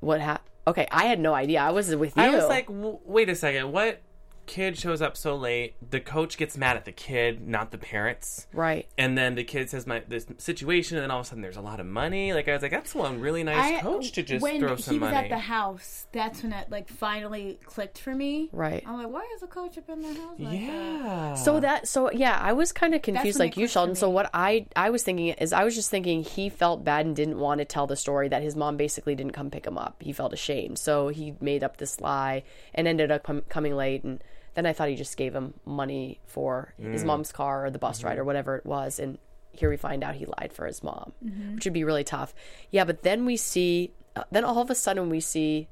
[0.00, 0.44] what happened?
[0.68, 1.60] Okay, I had no idea.
[1.60, 2.22] I was with you.
[2.22, 4.00] I was like, w- "Wait a second, what?"
[4.48, 5.74] Kid shows up so late.
[5.90, 8.46] The coach gets mad at the kid, not the parents.
[8.52, 8.88] right.
[8.98, 11.56] And then the kid says my this situation, and then all of a sudden there's
[11.58, 12.32] a lot of money.
[12.32, 14.98] Like I was like, that's one really nice I- coach to just when throw some
[14.98, 15.12] money.
[15.12, 18.48] When he was at the house, that's when it like finally clicked for me.
[18.52, 18.82] Right.
[18.86, 20.38] I'm like, why is the coach up in the house?
[20.38, 20.54] Like that?
[20.54, 21.34] yeah.
[21.34, 23.94] So that so yeah, I was kind of confused like you, Sheldon.
[23.94, 27.14] So what I I was thinking is I was just thinking he felt bad and
[27.14, 29.96] didn't want to tell the story that his mom basically didn't come pick him up.
[30.00, 32.42] He felt ashamed, so he made up this lie
[32.74, 34.04] and ended up com- coming late.
[34.04, 34.22] And
[34.58, 38.02] then I thought he just gave him money for his mom's car or the bus
[38.02, 38.98] ride or whatever it was.
[38.98, 39.16] And
[39.52, 41.12] here we find out he lied for his mom,
[41.54, 42.34] which would be really tough.
[42.72, 45.68] Yeah, but then we see, uh, then all of a sudden we see.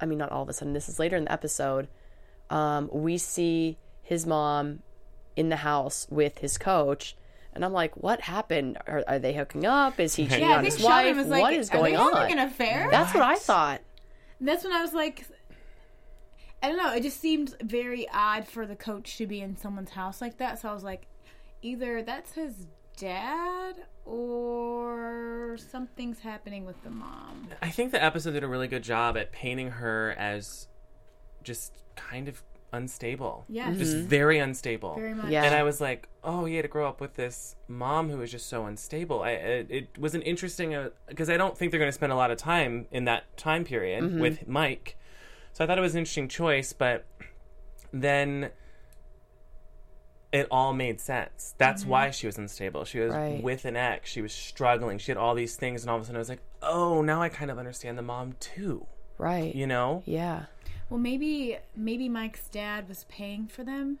[0.00, 0.72] I mean, not all of a sudden.
[0.74, 1.88] This is later in the episode.
[2.48, 4.80] Um, we see his mom
[5.36, 7.16] in the house with his coach.
[7.52, 8.78] And I'm like, what happened?
[8.86, 9.98] Are, are they hooking up?
[10.00, 11.04] Is he cheating Yeah, on his wife?
[11.04, 12.12] Sheldon was like, what is are going they on?
[12.16, 12.88] having an affair?
[12.90, 13.80] That's what I thought.
[14.40, 15.26] That's when I was like,
[16.62, 16.92] I don't know.
[16.94, 20.60] It just seemed very odd for the coach to be in someone's house like that.
[20.60, 21.06] So I was like,
[21.62, 27.48] either that's his dad or something's happening with the mom.
[27.62, 30.68] I think the episode did a really good job at painting her as
[31.42, 32.42] just kind of
[32.72, 33.44] unstable.
[33.48, 33.78] Yes.
[33.78, 34.94] Just very unstable.
[34.94, 35.30] Very much.
[35.30, 35.44] Yeah.
[35.44, 38.48] And I was like, oh, yeah, to grow up with this mom who was just
[38.48, 39.22] so unstable.
[39.22, 40.76] I, it, it was an interesting,
[41.08, 43.64] because I don't think they're going to spend a lot of time in that time
[43.64, 44.20] period Mm-hmm.
[44.20, 44.96] with Mike.
[45.52, 47.04] So I thought it was an interesting choice, but
[47.92, 48.50] then
[50.32, 51.54] it all made sense.
[51.58, 52.84] That's why she was unstable.
[52.84, 53.32] She was Mm-hmm.
[53.34, 53.42] Right.
[53.42, 54.10] with an ex.
[54.10, 54.98] She was struggling.
[54.98, 57.20] She had all these things, and all of a sudden I was like, oh, now
[57.20, 58.86] I kind of understand the mom too.
[59.18, 59.54] Right.
[59.54, 60.02] You know?
[60.06, 60.44] Yeah.
[60.88, 63.98] Well, maybe maybe Mike's dad was paying for them,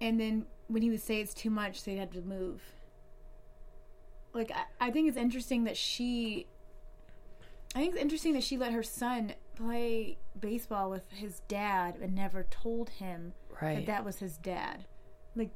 [0.00, 2.62] and then when he would say it's too much, they'd have to move.
[4.34, 6.46] Like I, I think it's interesting that she.
[7.74, 12.14] I think it's interesting that she let her son play baseball with his dad and
[12.14, 13.76] never told him Right.
[13.76, 14.84] that that was his dad.
[15.34, 15.50] Like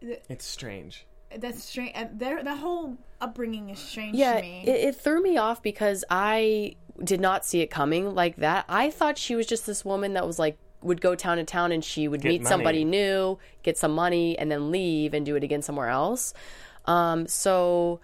[0.00, 1.06] It's strange.
[1.38, 1.92] that's strange.
[1.94, 4.64] uh, Their the whole upbringing is strange Yeah, to me.
[4.66, 8.64] it, it threw me off because I did not see it coming like that.
[8.68, 11.72] I thought she was just this woman that was like would go town to town
[11.72, 15.34] and she would Get meet somebody new, get some money, and then leave and do
[15.34, 16.34] it again somewhere else.
[16.84, 18.00] Um, so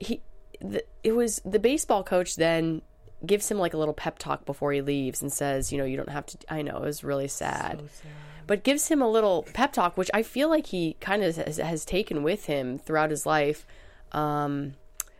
[0.00, 0.20] he,
[0.60, 2.82] the, it was the baseball coach then
[3.24, 5.96] gives him like a little pep talk before he leaves and says, you know, you
[5.96, 6.38] don't have to.
[6.48, 7.82] I know it was really sad.
[8.46, 11.58] But gives him a little pep talk, which I feel like he kind of has,
[11.58, 13.64] has taken with him throughout his life.
[14.12, 14.74] Um,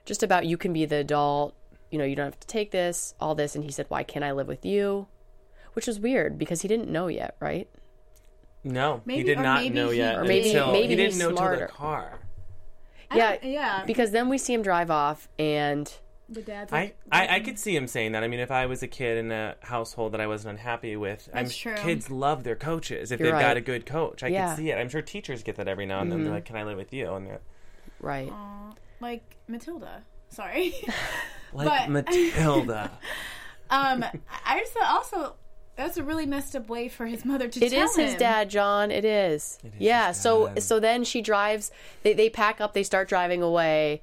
[0.05, 1.55] just about you can be the adult
[1.91, 3.55] you know, you don't have to take this, all this.
[3.57, 5.09] And he said, why can't I live with you?
[5.73, 7.69] Which was weird because he didn't know yet, right?
[8.63, 10.19] No, Maybe- he did not maybe know he- yet.
[10.19, 12.21] Or maybe- until, maybe he didn't he's know till the car.
[13.11, 13.85] I Yeah, yeah.
[13.87, 15.93] Because then we see him drive off and
[16.31, 18.23] the dad's I, like, I, I could see him saying that.
[18.23, 21.29] I mean, if I was a kid in a household that I wasn't unhappy with,
[21.35, 21.75] I'm That's true.
[21.77, 24.23] kids love their coaches if You're they've got a good coach.
[24.23, 24.47] I Yeah.
[24.49, 24.57] Mm-hmm.
[24.57, 24.77] see it.
[24.79, 26.23] I'm sure teachers get that every now and then.
[26.25, 27.41] They're like, "Can I live with you?" And they're
[28.01, 28.33] right.
[29.01, 30.03] like Matilda.
[30.29, 30.73] Sorry.
[31.53, 32.91] like But- Matilda.
[33.71, 34.05] um,
[34.47, 35.35] I just thought also
[35.77, 38.51] that's a really messed up way for his mother to It tell is his dad,
[38.51, 38.91] John.
[38.91, 39.59] It is.
[39.65, 40.09] is yeah.
[40.09, 41.71] his So so then she drives.
[42.03, 42.75] They they pack up.
[42.75, 44.03] They start driving away,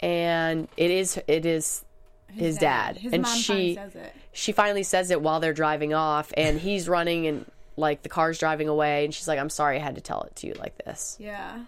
[0.00, 1.84] and it is it is
[2.32, 2.96] his, dad.
[2.96, 4.12] His and mom she finally says it.
[4.32, 7.44] she finally says it while they're driving off, and he's running and
[7.76, 10.36] like the car's driving away, and she's like, "I'm sorry, I had to tell it
[10.36, 11.64] to you like this." Yeah.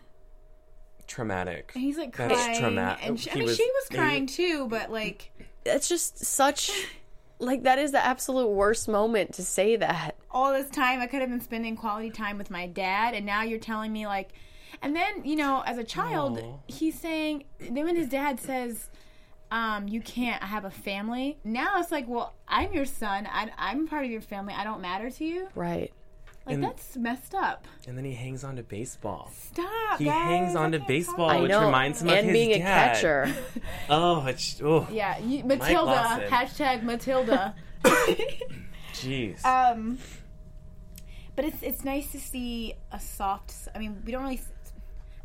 [1.06, 1.70] Traumatic.
[1.74, 3.06] And he's like That's crying, traumatic.
[3.06, 5.30] and she, I mean, was- she was he- crying too, but like
[5.64, 6.70] It's just such
[7.38, 10.16] like that is the absolute worst moment to say that.
[10.30, 13.42] all this time I could have been spending quality time with my dad, and now
[13.42, 14.30] you're telling me like,
[14.82, 16.54] and then you know, as a child, Aw.
[16.66, 18.90] he's saying then when his dad says,
[19.50, 23.50] um, "You can't I have a family," now it's like, well, I'm your son, I,
[23.56, 25.48] I'm part of your family, I don't matter to you.
[25.54, 25.92] Right.
[26.44, 27.66] Like And- that's messed up.
[27.88, 29.32] And then he hangs on to baseball.
[29.34, 29.98] Stop.
[29.98, 31.38] He guys, hangs on to baseball, talk.
[31.38, 31.64] I which know.
[31.66, 32.94] reminds him and of his being a dad.
[32.94, 33.34] catcher.
[33.90, 36.26] Oh, it's oh, Yeah, you, Matilda.
[36.30, 37.54] Hashtag Matilda.
[38.94, 39.44] jeez.
[39.44, 39.98] Um,
[41.34, 43.52] but it's it's nice to see a soft.
[43.74, 44.40] I mean, we don't really.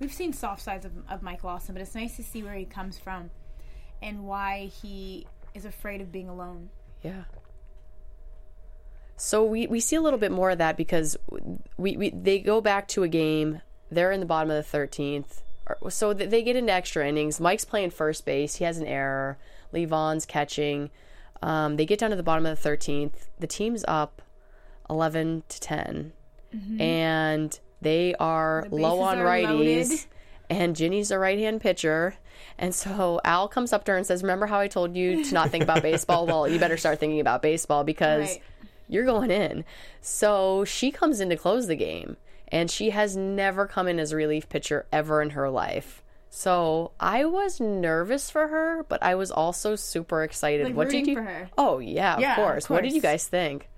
[0.02, 2.66] We've seen soft sides of, of Mike Lawson, but it's nice to see where he
[2.66, 3.30] comes from,
[4.02, 6.70] and why he is afraid of being alone.
[7.04, 7.26] Yeah.
[9.16, 11.16] So we, we see a little bit more of that because
[11.78, 13.62] we, we they go back to a game.
[13.92, 15.44] They're in the bottom of the thirteenth,
[15.90, 17.40] so they get into extra innings.
[17.40, 18.56] Mike's playing first base.
[18.56, 19.38] He has an error.
[19.72, 20.90] Levon's catching.
[21.44, 23.30] Um, they get down to the bottom of the thirteenth.
[23.40, 24.24] The team's up
[24.90, 26.14] eleven to 10
[26.80, 29.90] and they are The low on are righties.
[29.90, 30.00] loaded.
[30.50, 32.16] And Ginny's a right hand pitcher.
[32.58, 35.34] And so Al comes up to her and says, Remember how I told you to
[35.34, 36.26] not think about baseball?
[36.28, 38.42] Well, you better start thinking about baseball because Right.
[38.90, 39.64] you're going in.
[40.02, 42.18] So she comes in to close the game.
[42.50, 46.04] And she has never come in as a relief pitcher ever in her life.
[46.30, 50.66] So I was nervous for her, but I was also super excited.
[50.66, 51.16] Like what did you?
[51.16, 51.50] for her.
[51.58, 52.70] Oh yeah, Yeah, of of course.
[52.70, 53.70] What did you guys think?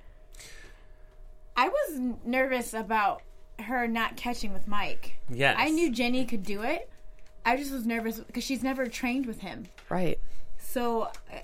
[1.55, 3.21] I was nervous about
[3.59, 5.17] her not catching with Mike.
[5.29, 5.55] yes.
[5.57, 6.89] I knew Jenny could do it.
[7.45, 9.65] I just was nervous because she's never trained with him.
[9.89, 10.19] Right.
[10.57, 11.39] So, uh,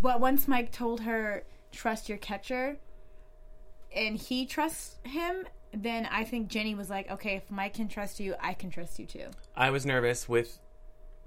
[0.00, 2.76] but once Mike told her trust your catcher,
[3.94, 8.20] and he trusts him, then I think Jenny was like, okay, if Mike can trust
[8.20, 9.26] you, I can trust you too.
[9.56, 10.58] I was nervous with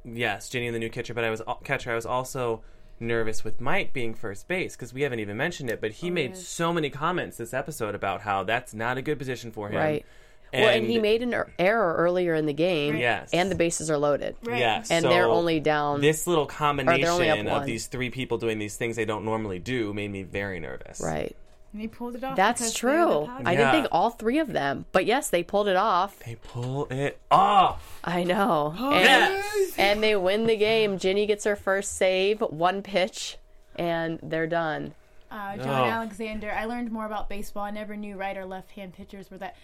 [0.05, 1.91] yes, Jenny and the new catcher, but I was catcher.
[1.91, 2.61] I was also
[3.03, 6.31] nervous with Mike being first base because we haven't even mentioned it, but he made
[6.31, 6.47] yes.
[6.47, 9.75] so many comments this episode about how that's not a good position for him.
[9.75, 10.05] Right.
[10.53, 12.97] well, and he made an er- error earlier in the game.
[12.97, 13.29] Yes.
[13.33, 14.35] And the bases are loaded.
[14.43, 14.59] Right.
[14.59, 16.01] yes, And so they're only down.
[16.01, 20.11] this little combination of these three people doing these things they don't normally do made
[20.11, 21.01] me very nervous.
[21.03, 21.35] right.
[21.73, 22.35] And he pulled it off.
[22.35, 23.31] That's because they're the true.
[23.45, 23.57] I Yeah.
[23.57, 26.19] didn't think all three of them, but yes, they pulled it off.
[26.19, 27.99] They pull it off.
[28.03, 28.75] I know.
[28.77, 29.71] And, Yes.
[29.77, 30.99] and they win the game.
[30.99, 33.37] Ginny gets her first save, one pitch,
[33.75, 34.93] and they're done.
[35.31, 35.91] Uh, John Oh.
[35.91, 36.51] Alexander.
[36.51, 37.63] I learned more about baseball.
[37.63, 39.55] I never knew right or left hand pitchers were that.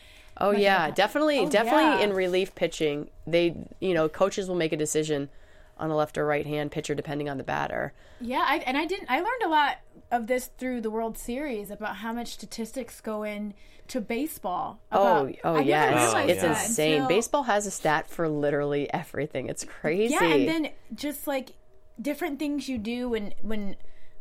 [0.42, 2.00] Oh much yeah, of a- definitely, Oh, definitely yeah.
[2.00, 5.30] in relief pitching, they you know coaches will make a decision
[5.78, 7.94] on a left or right hand pitcher depending on the batter.
[8.20, 9.12] Yeah, I, and I didn't.
[9.12, 9.78] I learned a lot
[10.12, 13.54] of this through the World Series about how much statistics go in
[13.90, 14.80] to baseball.
[14.92, 17.08] Oh, about- oh I yes, realized it's that insane.
[17.08, 19.48] Baseball has a stat for literally everything.
[19.50, 20.14] It's crazy.
[20.14, 21.52] Yeah, and then just like
[22.02, 23.76] different things you do when when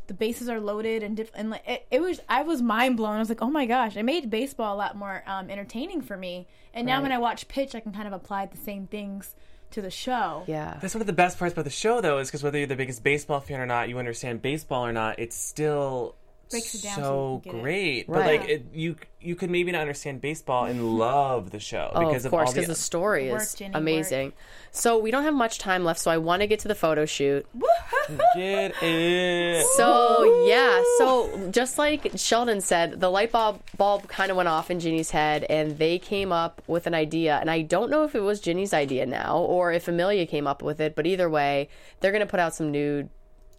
[0.08, 3.16] the bases are loaded and diff- and like, it, it was I was mind blown.
[3.16, 6.16] I was like, oh my gosh, it made baseball a lot more um, entertaining for
[6.16, 6.48] me.
[6.72, 7.02] And now Right.
[7.02, 9.34] when I watch pitch, I can kind of apply the same things
[9.72, 10.44] to the show.
[10.46, 12.66] yeah, That's one of the best parts about the show, though, is because whether you're
[12.66, 16.14] the biggest baseball fan or not, you understand baseball or not, it's still
[16.50, 17.62] Breaks it down so so you can get it.
[17.62, 18.06] great.
[18.06, 18.40] But Right.
[18.40, 22.24] like, it, you you could maybe not understand baseball and love the show Oh, because
[22.24, 22.72] of of, course, all because the.
[22.74, 24.32] the story Work, is Jenny, amazing.
[24.70, 27.04] So we don't have much time left, so I want to get to the photo
[27.04, 27.44] shoot.
[28.36, 29.66] Get it.
[29.76, 34.70] So yeah, so just like Sheldon said, the light bulb bulb kind of went off
[34.70, 37.36] in Ginny's head, and they came up with an idea.
[37.38, 40.62] And I don't know if it was Ginny's idea now or if Amelia came up
[40.62, 41.68] with it, but either way,
[42.00, 43.10] they're gonna put out some nude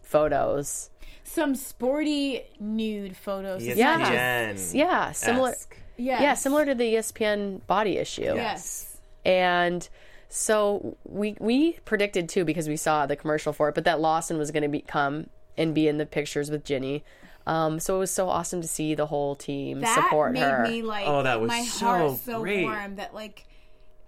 [0.02, 0.90] photos.
[1.32, 3.62] Some sporty nude photos.
[3.62, 3.76] ESPN.
[3.76, 4.54] Yeah.
[4.72, 5.50] Yeah, similar.
[5.50, 5.76] Esque.
[5.96, 6.22] Yes.
[6.22, 8.22] Yeah, similar to the ESPN body issue.
[8.22, 8.98] Yes.
[9.24, 9.88] And
[10.28, 14.38] so we we predicted too because we saw the commercial for it, but that Lawson
[14.38, 17.04] was going to become and be in the pictures with Ginny.
[17.46, 20.62] Um, so it was so awesome to see the whole team that support made her.
[20.66, 22.64] me like Oh, that was my so heart so great.
[22.64, 23.44] warm that like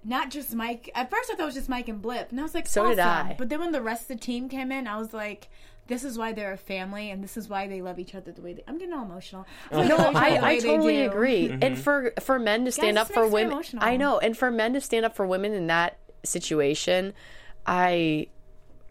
[0.03, 0.91] not just Mike.
[0.97, 2.89] At first, I thought it was just Mike and Blip, and I was like, So
[2.89, 2.99] did.
[2.99, 3.37] I.
[3.39, 5.49] But then when the rest of the team came in, I was like.
[5.93, 8.41] This is why they're a family, and this is why they love each other the
[8.41, 8.65] way they.
[8.67, 9.47] I'm getting all emotional.
[9.71, 11.49] It's No, love each other I, I totally agree.
[11.53, 11.63] Mm-hmm.
[11.63, 13.85] And for for men to stand Guys, up for women, emotional.
[13.85, 14.19] I know.
[14.19, 17.13] And for men to stand up for women in that situation,
[17.67, 18.29] I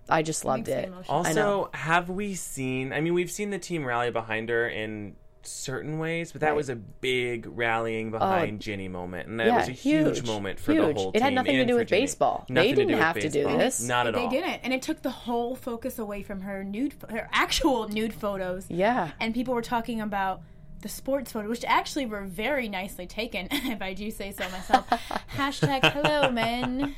[0.10, 0.88] I just loved Makes me it.
[0.88, 1.26] emotional.
[1.26, 1.58] I know.
[1.60, 2.94] Also, have we seen?
[2.94, 5.16] I mean, we've seen the team rally behind her in
[5.48, 6.54] certain ways, but that Right.
[6.54, 10.28] Oh, was a big rallying behind Ginny moment, and that yeah, was a huge, huge,
[10.28, 10.96] moment for huge.
[10.96, 11.20] the whole team.
[11.20, 12.02] It had nothing to do with Ginny.
[12.02, 12.46] baseball.
[12.50, 13.58] They didn't do with have to do baseball.
[13.58, 13.82] this.
[13.82, 14.30] Not at they all.
[14.30, 18.66] didn't, and it took the whole focus away from her nude, her actual nude photos.
[18.70, 19.12] Yeah.
[19.20, 20.42] and people were talking about
[20.82, 24.90] the sports photo, which actually were very nicely taken, if I do say so myself.
[25.36, 26.96] Hashtag hello men.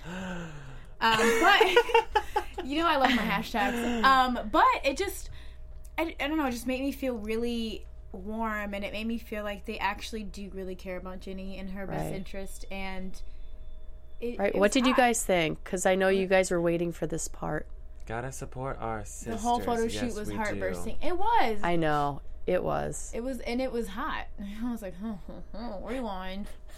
[1.01, 4.03] Um, but you know I love my hashtags.
[4.03, 5.29] Um, but it just
[5.97, 9.18] I, I don't know, it just made me feel really warm and it made me
[9.18, 13.22] feel like they actually do really care about Ginny and her best interest and
[14.22, 14.49] it, Right.
[14.49, 15.61] it What was did you guys think?
[15.64, 17.66] Because I know you guys were waiting for this part.
[18.05, 19.34] Gotta support our sisters.
[19.36, 20.59] The whole photo Yes, shoot was we heart do.
[20.59, 20.97] bursting.
[21.01, 21.59] It was.
[21.64, 23.11] I know it was.
[23.14, 24.26] It was, and it was hot.
[24.64, 26.47] I was like, oh, oh, oh, rewind.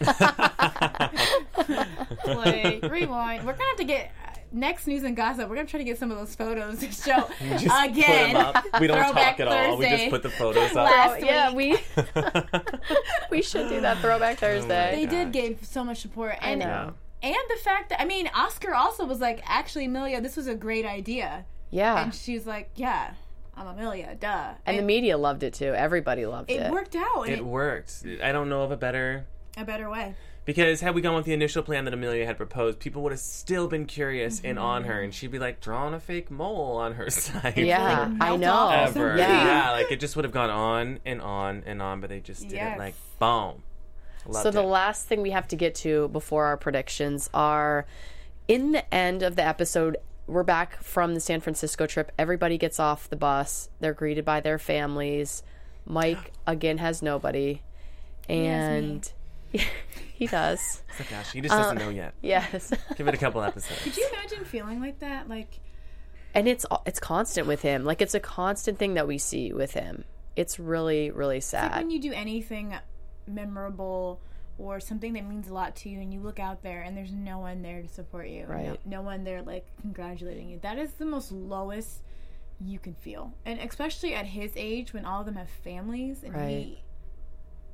[2.24, 3.44] Play, rewind.
[3.46, 4.10] We're gonna have to get
[4.56, 5.48] next news and gossip.
[5.48, 7.28] We're gonna try to get some of those photos to show
[7.58, 8.34] Just again.
[8.34, 8.80] put 'em up.
[8.80, 9.76] We don't talk at all.
[9.76, 10.90] We just put the photos up.
[10.90, 11.84] Last Oh, yeah, week.
[11.96, 12.12] we
[13.30, 14.92] we should do that throwback oh Thursday.
[14.96, 15.10] They gosh.
[15.12, 16.94] did give so much support, and know.
[17.22, 20.54] and the fact that I mean, Oscar also was like, actually, Amelia, this was a
[20.54, 22.02] great idea, yeah.
[22.02, 23.12] and she's like, yeah,
[23.56, 25.72] I'm Amelia, duh, And the media loved it too.
[25.74, 26.60] Everybody loved it.
[26.62, 28.04] it worked out in It worked.
[28.22, 29.26] I don't know of a better
[29.56, 30.14] a better way.
[30.46, 33.20] Because had we gone with the initial plan that Amelia had proposed, people would have
[33.20, 34.90] still been curious and on Mm-hmm.
[34.92, 37.58] her, and she'd be like drawing a fake mole on her side.
[37.58, 38.70] Yeah, Like, I know.
[38.70, 38.92] Ever.
[38.92, 39.18] something.
[39.18, 39.72] Yeah.
[39.72, 42.52] like it just would have gone on and on and on, but they just did
[42.52, 42.76] Yes.
[42.76, 43.62] it like boom.
[44.26, 44.66] Loved So the it.
[44.66, 47.86] last thing we have to get to before our predictions are
[48.48, 52.10] in the end of the episode we're back from the San Francisco trip.
[52.18, 53.68] Everybody gets off the bus.
[53.78, 55.44] They're greeted by their families.
[55.84, 57.62] Mike again has nobody.
[58.28, 59.08] And
[60.16, 60.82] he does.
[61.00, 62.14] Oh gosh, he just doesn't Uh, know yet.
[62.22, 62.72] Yes.
[62.96, 63.82] Give it a couple episodes.
[63.82, 65.28] Could you imagine feeling like that?
[65.28, 65.60] Like,
[66.34, 67.84] and it's it's constant with him.
[67.84, 70.04] Like it's a constant thing that we see with him.
[70.34, 71.76] It's really really sad.
[71.76, 72.74] when you do anything
[73.26, 74.20] memorable
[74.58, 77.12] or something that means a lot to you and you look out there and there's
[77.12, 78.66] no one there to support you Right.
[78.66, 82.00] no, no one there like congratulating you that is the most lowest
[82.64, 86.32] you can feel and especially at his age when all of them have families and
[86.34, 86.48] Right.
[86.48, 86.82] he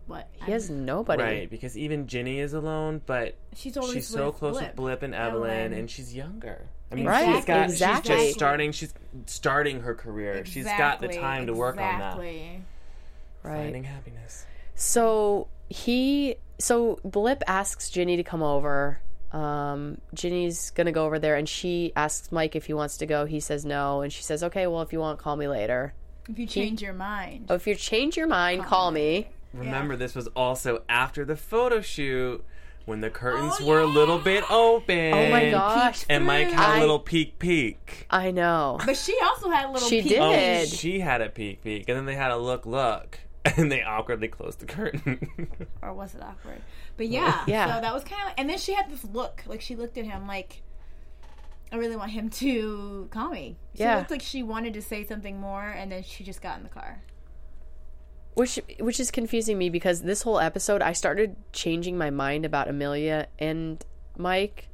[0.06, 1.22] what he has nobody.
[1.22, 4.66] Right, because even Ginny is alone, but she's always she's so close Blip.
[4.68, 5.72] with Blip and Evelyn, Evelyn.
[5.78, 6.66] and she's younger.
[6.90, 8.14] I mean, Right, she's got exactly.
[8.16, 8.72] she's just starting.
[8.72, 8.92] She's
[9.26, 10.44] starting her career.
[10.44, 12.18] She's got the time to work on that.
[12.18, 12.62] exactly.
[13.42, 13.56] Right.
[13.64, 14.46] Finding happiness.
[14.74, 19.00] So he, so Blip asks Ginny to come over.
[19.32, 23.24] Um, Ginny's gonna go over there, and she asks Mike if he wants to go.
[23.24, 25.94] He says no, and she says, "Okay, well, if you want, call me later.
[26.28, 30.14] if you change your mind Oh, if you change your mind, call me." Remember, this
[30.14, 32.44] was also after the photo shoot
[32.84, 35.12] when the curtains Oh, were a little bit open.
[35.14, 38.06] Oh my gosh, And Mike had a I- little peek peek.
[38.10, 38.78] I know.
[38.84, 40.18] but she also had a little She peek.
[40.18, 40.62] Oh, did.
[40.62, 43.82] Oh, she had a peek peek, and then they had a look look, and they
[43.82, 45.28] awkwardly closed the curtain.
[45.82, 46.60] or was it awkward?
[46.96, 47.74] But yeah, Yeah.
[47.76, 50.04] So that was kind of, and then she had this look, like she looked at
[50.04, 50.62] him like,
[51.70, 53.56] I really want him to call me.
[53.74, 53.96] She Yeah.
[53.96, 56.68] looked like she wanted to say something more, and then she just got in the
[56.68, 57.00] car.
[58.34, 62.68] Which which is confusing me because this whole episode, I started changing my mind about
[62.68, 63.84] Amelia and
[64.16, 64.68] Mike,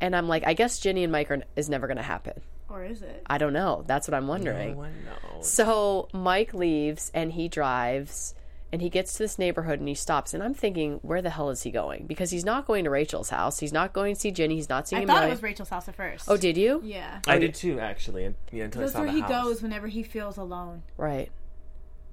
[0.00, 2.40] and I'm like, I guess Ginny and Mike are, is never gonna happen.
[2.68, 3.24] Or is it?
[3.26, 3.82] I don't know.
[3.86, 4.72] That's what I'm wondering.
[4.72, 4.94] no one
[5.34, 5.50] knows.
[5.50, 8.34] So Mike leaves and he drives
[8.72, 11.50] and he gets to this neighborhood and he stops and I'm thinking, where the hell
[11.50, 12.06] is he going?
[12.06, 13.58] Because he's not going to Rachel's house.
[13.58, 14.54] He's not going to see Jenny.
[14.54, 15.28] He's not seeing I thought Amelia.
[15.30, 16.26] it was Rachel's house at first.
[16.28, 16.80] oh, did you?
[16.84, 17.18] yeah.
[17.26, 18.24] I oh, did too, actually.
[18.26, 19.30] and- Yeah, until I That's saw where the he house.
[19.30, 20.84] goes whenever he feels alone.
[20.96, 21.32] Right.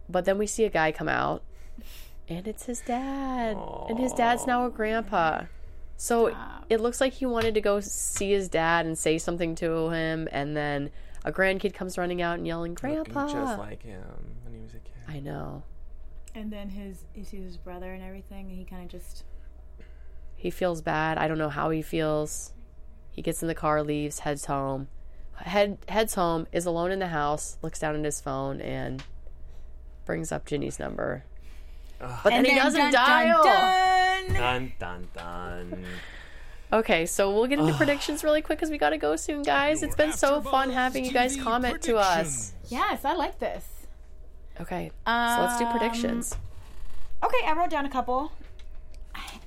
[0.10, 1.43] But then we see a guy come out
[2.30, 3.58] and it's his dad.
[3.89, 5.43] And his dad's now a grandpa.
[5.95, 6.66] So Stop.
[6.70, 10.28] it looks like he wanted to go see his dad and say something to him
[10.32, 10.91] and then
[11.24, 14.01] a grandkid comes running out and yelling, Looking "Grandpa!" just like him
[14.43, 14.93] when he was a kid.
[15.08, 15.64] I know.
[16.36, 19.24] And then his, he sees his brother and everything, and he kind of just.
[20.36, 21.18] He feels bad.
[21.18, 22.53] I don't know how he feels.
[23.12, 24.88] He gets in the car, leaves, heads home.
[25.36, 29.03] Head heads home, is alone in the house, looks down at his phone and
[30.08, 31.24] brings up Ginny's number.
[31.99, 33.43] But then And he then doesn't dun, dial.
[33.43, 34.34] Dun, dun.
[34.36, 35.86] Dun dun dun.
[36.74, 39.84] Okay, so we'll get into predictions really quick because we got to go soon, guys.
[39.84, 42.53] It's been so fun AfterBuzz having you guys comment to us.
[42.68, 43.66] Yes, I like this.
[44.60, 46.36] Okay, so let's do Um, predictions.
[47.24, 48.32] Okay, I wrote down a couple.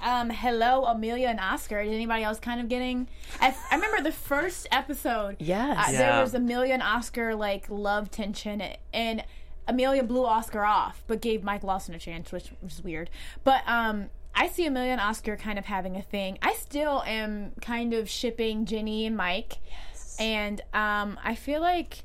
[0.02, 1.84] Um, hello, Amelia and Oscar.
[1.84, 3.06] Did anybody else kind of getting?
[3.40, 5.36] I, I remember the first episode.
[5.38, 5.76] Yes.
[5.88, 5.98] uh, Yeah.
[5.98, 8.62] there was Amelia and Oscar like love tension,
[8.94, 9.22] and
[9.68, 13.10] Amelia blew Oscar off, but gave Mike Lawson a chance, which was weird.
[13.44, 16.38] But um, I see Amelia and Oscar kind of having a thing.
[16.42, 19.58] I still am kind of shipping Jenny and Mike,
[19.92, 20.16] Yes.
[20.18, 22.04] and um, I feel like.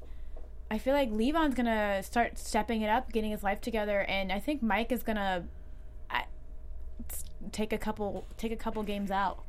[0.72, 4.40] I feel like Levon's gonna start stepping it up, getting his life together, and I
[4.40, 5.46] think Mike is gonna
[7.52, 9.44] take a couple take a couple games out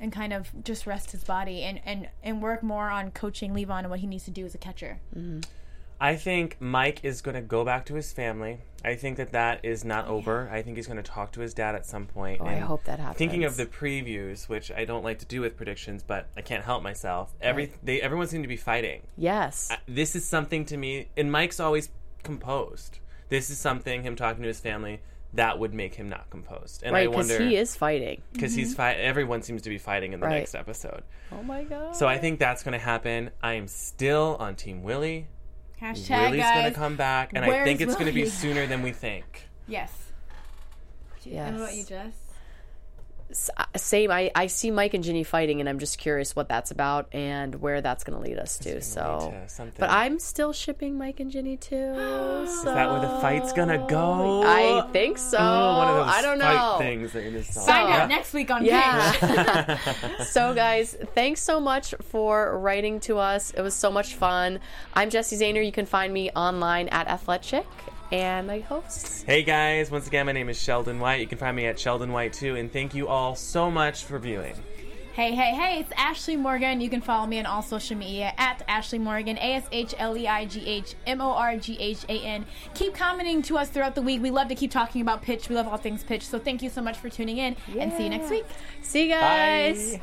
[0.00, 3.80] and kind of just rest his body and and and work more on coaching Levon
[3.80, 4.98] and what he needs to do as a catcher.
[6.00, 8.60] I think Mike is going to go back to his family.
[8.84, 10.48] I think that that is not over.
[10.52, 12.40] I think he's going to talk to his dad at some point.
[12.40, 13.18] Oh, I hope that happens.
[13.18, 16.64] Thinking of the previews, which I don't like to do with predictions, but I can't
[16.64, 17.34] help myself.
[17.40, 19.02] Every they everyone seemed to be fighting.
[19.16, 19.72] Yes.
[19.86, 21.90] This is something to me, and Mike's always
[22.22, 23.00] composed.
[23.28, 25.00] This is something him talking to his family
[25.34, 26.82] that would make him not composed.
[26.82, 28.22] And right, I because wonder he is fighting.
[28.32, 28.76] because he's mm-hmm.
[28.76, 28.96] fight.
[28.98, 30.38] Everyone seems to be fighting in the Right.
[30.38, 31.02] next episode.
[31.32, 31.96] Oh my god.
[31.96, 33.30] So I think that's going to happen.
[33.42, 35.26] I am still on Team Willie.
[35.80, 36.60] Hashtag Willie's guys.
[36.62, 39.48] going to come back, and I think it's going to be sooner than we think.
[39.66, 39.92] Yes.
[41.22, 41.48] yes.
[41.48, 42.27] And what about you, Jess?
[43.30, 44.10] S- uh, Same.
[44.10, 47.54] I, I see Mike and Ginny fighting, and I'm just curious what that's about and
[47.56, 48.80] where that's going to lead us to.
[48.80, 51.94] So, to but I'm still shipping Mike and Ginny too.
[51.94, 54.42] so Is that where the fight's going to go?
[54.44, 55.36] I think so.
[55.38, 56.78] Oh, one of those I don't fight know.
[56.78, 57.66] things that you just saw.
[57.66, 58.02] Find Yeah.
[58.02, 58.72] out next week on Pink.
[58.72, 59.78] Yeah.
[60.24, 63.50] so, guys, thanks so much for writing to us.
[63.50, 64.60] It was so much fun.
[64.94, 65.64] I'm Jesse Zahner.
[65.64, 67.66] You can find me online at Athletic,
[68.10, 69.22] and my hosts.
[69.22, 71.20] Hey guys, once again, my name is Sheldon White.
[71.20, 74.18] You can find me at Sheldon White too, and thank you all so much for
[74.18, 74.54] viewing.
[75.18, 76.80] Hey, hey, hey, it's Ashleigh Morghan.
[76.80, 80.16] You can follow me on all social media at Ashleigh Morghan, A S H L
[80.16, 82.46] E I G H M O R G H A N.
[82.74, 84.22] Keep commenting to us throughout the week.
[84.22, 85.48] We love to keep talking about pitch.
[85.48, 86.24] We love all things pitch.
[86.24, 88.44] So thank you so much for tuning in and see you next week.
[88.82, 89.96] See you guys.
[89.96, 90.02] Bye.